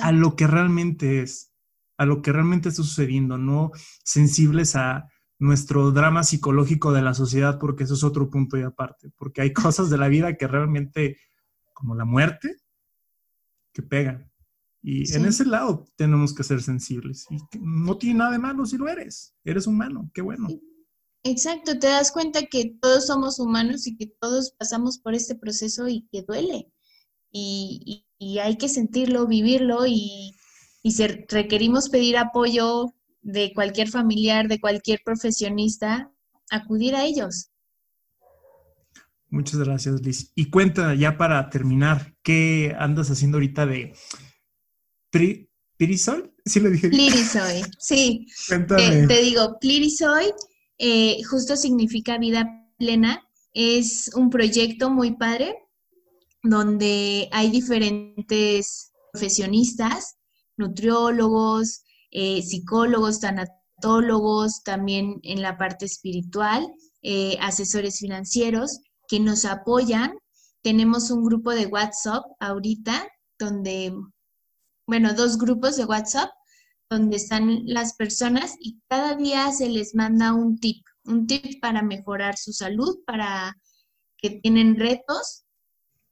a 0.02 0.12
lo 0.12 0.36
que 0.36 0.46
realmente 0.46 1.20
es, 1.22 1.52
a 1.96 2.06
lo 2.06 2.22
que 2.22 2.32
realmente 2.32 2.70
está 2.70 2.82
sucediendo, 2.82 3.38
no 3.38 3.70
sensibles 4.02 4.74
a 4.76 5.08
nuestro 5.38 5.90
drama 5.90 6.24
psicológico 6.24 6.92
de 6.92 7.02
la 7.02 7.12
sociedad, 7.12 7.58
porque 7.58 7.84
eso 7.84 7.94
es 7.94 8.04
otro 8.04 8.30
punto 8.30 8.56
y 8.56 8.62
aparte, 8.62 9.10
porque 9.16 9.42
hay 9.42 9.52
cosas 9.52 9.90
de 9.90 9.98
la 9.98 10.08
vida 10.08 10.36
que 10.36 10.46
realmente, 10.46 11.18
como 11.72 11.94
la 11.94 12.04
muerte, 12.04 12.56
que 13.72 13.82
pegan. 13.82 14.30
Y 14.86 15.10
en 15.16 15.24
ese 15.24 15.46
lado 15.46 15.86
tenemos 15.96 16.34
que 16.34 16.44
ser 16.44 16.60
sensibles. 16.60 17.24
Y 17.30 17.38
no 17.58 17.96
tiene 17.96 18.18
nada 18.18 18.32
de 18.32 18.38
malo 18.38 18.66
si 18.66 18.76
lo 18.76 18.86
eres. 18.86 19.34
Eres 19.42 19.66
humano, 19.66 20.10
qué 20.12 20.20
bueno. 20.20 20.46
Exacto, 21.22 21.78
te 21.78 21.86
das 21.86 22.12
cuenta 22.12 22.42
que 22.42 22.76
todos 22.82 23.06
somos 23.06 23.38
humanos 23.38 23.86
y 23.86 23.96
que 23.96 24.12
todos 24.20 24.52
pasamos 24.58 24.98
por 24.98 25.14
este 25.14 25.36
proceso 25.36 25.88
y 25.88 26.06
que 26.12 26.20
duele. 26.20 26.70
Y, 27.32 28.04
hay 28.42 28.56
que 28.56 28.68
sentirlo, 28.68 29.26
vivirlo 29.26 29.86
y, 29.86 30.36
y 30.82 30.94
requerimos 31.28 31.88
pedir 31.88 32.18
apoyo 32.18 32.94
de 33.22 33.52
cualquier 33.54 33.88
familiar, 33.88 34.48
de 34.48 34.60
cualquier 34.60 35.00
profesionista, 35.02 36.12
acudir 36.50 36.94
a 36.94 37.04
ellos. 37.04 37.50
Muchas 39.30 39.60
gracias, 39.60 40.02
Liz. 40.02 40.30
Y 40.34 40.50
cuenta 40.50 40.94
ya 40.94 41.16
para 41.16 41.48
terminar, 41.48 42.14
¿qué 42.22 42.76
andas 42.78 43.10
haciendo 43.10 43.38
ahorita 43.38 43.64
de 43.64 43.94
Pirisoy? 45.76 46.32
Sí 46.44 46.60
lo 46.60 46.70
dije. 46.70 46.88
Plirisoy, 46.88 47.62
sí. 47.78 48.26
Cuéntame. 48.48 49.06
Te, 49.06 49.22
digo, 49.22 49.58
Plirisoy 49.60 50.32
eh, 50.78 51.22
justo 51.24 51.56
significa 51.56 52.18
vida 52.18 52.48
plena. 52.78 53.22
Es 53.52 54.10
un 54.14 54.30
proyecto 54.30 54.90
muy 54.90 55.16
padre 55.16 55.54
donde 56.42 57.28
hay 57.32 57.50
diferentes 57.50 58.92
profesionistas, 59.12 60.16
nutriólogos, 60.56 61.84
eh, 62.10 62.42
psicólogos, 62.42 63.20
tanatólogos, 63.20 64.62
también 64.62 65.20
en 65.22 65.40
la 65.40 65.56
parte 65.56 65.86
espiritual, 65.86 66.66
eh, 67.02 67.36
asesores 67.40 67.98
financieros 67.98 68.80
que 69.08 69.20
nos 69.20 69.44
apoyan. 69.44 70.18
Tenemos 70.62 71.10
un 71.10 71.24
grupo 71.24 71.52
de 71.52 71.66
WhatsApp 71.66 72.24
ahorita 72.40 73.08
donde, 73.38 73.92
bueno, 74.86 75.14
dos 75.14 75.38
grupos 75.38 75.76
de 75.76 75.84
WhatsApp 75.84 76.30
donde 76.90 77.16
están 77.16 77.62
las 77.64 77.94
personas 77.94 78.56
y 78.60 78.80
cada 78.88 79.16
día 79.16 79.50
se 79.52 79.68
les 79.68 79.94
manda 79.94 80.34
un 80.34 80.58
tip, 80.58 80.84
un 81.04 81.26
tip 81.26 81.60
para 81.60 81.82
mejorar 81.82 82.36
su 82.36 82.52
salud, 82.52 82.98
para 83.06 83.56
que 84.18 84.30
tienen 84.30 84.76
retos, 84.76 85.44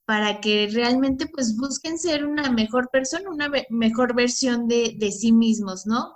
para 0.04 0.40
que 0.40 0.68
realmente 0.72 1.26
pues 1.26 1.56
busquen 1.56 1.98
ser 1.98 2.26
una 2.26 2.50
mejor 2.50 2.90
persona, 2.90 3.30
una 3.30 3.50
mejor 3.70 4.14
versión 4.14 4.66
de, 4.68 4.96
sí 5.12 5.32
mismos, 5.32 5.86
¿no? 5.86 6.14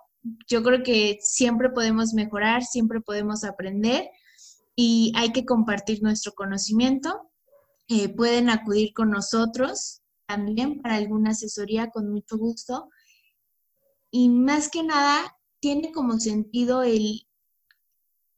Yo 0.49 0.63
creo 0.63 0.83
que 0.83 1.19
siempre 1.21 1.71
podemos 1.71 2.13
mejorar, 2.13 2.65
siempre 2.65 3.01
podemos 3.01 3.45
aprender 3.45 4.09
y 4.75 5.13
hay 5.15 5.33
que 5.33 5.45
compartir 5.45 6.03
nuestro 6.03 6.33
conocimiento. 6.33 7.31
Eh, 7.89 8.09
pueden 8.09 8.51
acudir 8.51 8.93
con 8.93 9.11
nosotros 9.11 10.03
también 10.27 10.81
para 10.83 10.97
alguna 10.97 11.31
asesoría 11.31 11.91
con 11.91 12.11
mucho 12.11 12.37
gusto. 12.37 12.91
Y 14.11 14.29
más 14.29 14.69
que 14.69 14.83
nada, 14.83 15.37
tiene 15.61 15.93
como 15.93 16.19
sentido 16.19 16.83
el 16.83 17.27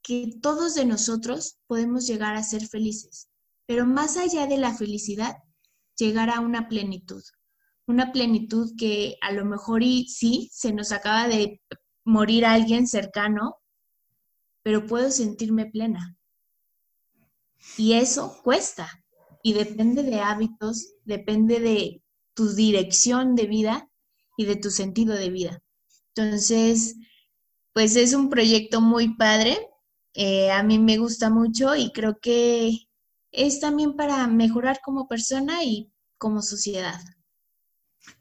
que 0.03 0.31
todos 0.41 0.75
de 0.75 0.87
nosotros 0.87 1.59
podemos 1.67 2.07
llegar 2.07 2.37
a 2.37 2.43
ser 2.43 2.67
felices. 2.67 3.29
Pero 3.67 3.85
más 3.85 4.17
allá 4.17 4.47
de 4.47 4.57
la 4.57 4.75
felicidad, 4.75 5.37
llegar 5.97 6.31
a 6.31 6.41
una 6.41 6.69
plenitud. 6.69 7.23
Una 7.87 8.13
plenitud 8.13 8.73
que 8.79 9.17
a 9.21 9.33
lo 9.33 9.45
mejor 9.45 9.83
y 9.83 10.09
sí, 10.09 10.51
se 10.53 10.73
nos 10.73 10.93
acaba 10.93 11.29
de 11.29 11.61
morir 12.05 12.47
alguien 12.47 12.87
cercano, 12.87 13.57
pero 14.63 14.87
puedo 14.87 15.11
sentirme 15.11 15.67
plena. 15.67 16.17
Y 17.77 17.95
eso 17.95 18.41
cuesta 18.43 18.98
y 19.43 19.53
depende 19.53 20.03
de 20.03 20.21
hábitos, 20.21 20.95
depende 21.05 21.61
de 21.61 22.03
tu 22.35 22.55
dirección 22.55 23.35
de 23.35 23.47
vida 23.47 23.89
y 24.37 24.45
de 24.45 24.57
tu 24.57 24.71
sentido 24.71 25.15
de 25.15 25.31
vida. 25.31 25.63
Entonces, 26.15 26.97
pues 27.73 27.97
es 27.97 28.15
un 28.15 28.29
proyecto 28.29 28.81
muy 28.81 29.15
padre. 29.15 29.59
Eh, 30.15 30.51
a 30.51 30.63
mí 30.63 30.79
me 30.79 30.99
gusta 30.99 31.31
mucho 31.31 31.77
y 31.77 31.93
creo 31.93 32.19
que 32.21 32.89
es 33.31 33.61
también 33.61 33.95
para 33.95 34.27
mejorar 34.27 34.81
como 34.85 35.07
persona 35.07 35.63
y 35.65 35.93
como 36.17 36.43
sociedad. 36.43 37.01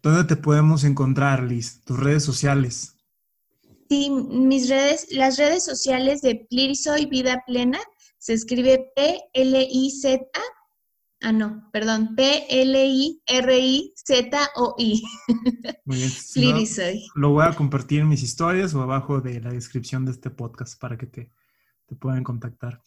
¿Dónde 0.02 0.24
te 0.26 0.36
podemos 0.36 0.84
encontrar, 0.84 1.44
Liz? 1.44 1.82
Tus 1.86 2.00
redes 2.00 2.24
sociales. 2.24 2.94
Sí, 3.90 4.10
mis 4.10 4.70
redes, 4.70 5.08
las 5.12 5.38
redes 5.38 5.64
sociales 5.64 6.22
de 6.22 6.46
Plirisoy 6.50 7.06
Vida 7.06 7.44
Plena 7.48 7.80
se 8.18 8.34
escribe 8.34 8.92
P-L-I-Z, 8.96 10.28
ah 11.22 11.32
no, 11.32 11.70
perdón, 11.72 12.16
P-L-I-R-I-Z-O-I. 12.16 13.24
Muy 15.86 15.98
bien. 15.98 16.12
Plirisoy. 16.34 17.06
lo 17.16 17.32
voy 17.32 17.46
a 17.46 17.54
compartir 17.54 18.02
en 18.02 18.10
mis 18.10 18.24
historias 18.24 18.74
o 18.74 18.82
abajo 18.82 19.22
de 19.22 19.42
la 19.42 19.52
descripción 19.52 20.06
de 20.06 20.12
este 20.12 20.30
podcast 20.30 20.80
para 20.80 20.98
que 20.98 21.08
te, 21.08 21.32
te 21.88 21.96
puedan 21.96 22.24
contactar. 22.24 22.82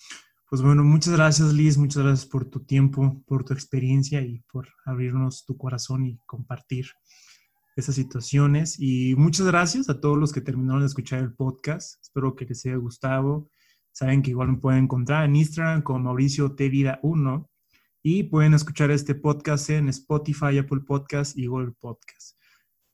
Pues 0.48 0.62
bueno, 0.62 0.82
muchas 0.82 1.14
gracias 1.14 1.52
Liz, 1.52 1.78
muchas 1.78 2.02
gracias 2.02 2.26
por 2.26 2.44
tu 2.44 2.64
tiempo, 2.64 3.22
por 3.26 3.44
tu 3.44 3.52
experiencia 3.52 4.20
y 4.20 4.40
por 4.52 4.68
abrirnos 4.84 5.44
tu 5.44 5.56
corazón 5.56 6.06
y 6.06 6.18
compartir 6.26 6.86
esas 7.76 7.94
situaciones. 7.94 8.76
Y 8.78 9.14
muchas 9.16 9.46
gracias 9.46 9.88
a 9.88 10.00
todos 10.00 10.18
los 10.18 10.32
que 10.32 10.40
terminaron 10.40 10.80
de 10.80 10.86
escuchar 10.86 11.20
el 11.20 11.34
podcast. 11.34 12.00
Espero 12.02 12.34
que 12.34 12.46
les 12.46 12.64
haya 12.66 12.76
gustado. 12.76 13.48
Saben 13.92 14.22
que 14.22 14.30
igual 14.30 14.52
me 14.52 14.58
pueden 14.58 14.84
encontrar 14.84 15.24
en 15.24 15.36
Instagram 15.36 15.82
con 15.82 16.02
Mauricio 16.02 16.54
T 16.54 16.68
Vida 16.68 17.00
1 17.02 17.49
y 18.02 18.24
pueden 18.24 18.54
escuchar 18.54 18.90
este 18.90 19.14
podcast 19.14 19.70
en 19.70 19.88
Spotify, 19.88 20.58
Apple 20.58 20.80
Podcast 20.86 21.36
y 21.36 21.46
Google 21.46 21.72
Podcast. 21.78 22.36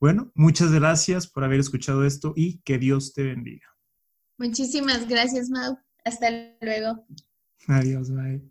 Bueno, 0.01 0.31
muchas 0.35 0.73
gracias 0.73 1.27
por 1.27 1.45
haber 1.45 1.61
escuchado 1.61 2.05
esto 2.05 2.33
y 2.37 2.59
que 2.62 2.79
Dios 2.79 3.14
te 3.14 3.23
bendiga. 3.23 3.66
Muchísimas 4.38 5.09
gracias, 5.09 5.49
Mau. 5.49 5.79
Hasta 6.05 6.29
luego. 6.61 7.07
Adiós, 7.69 8.11
bye. 8.11 8.42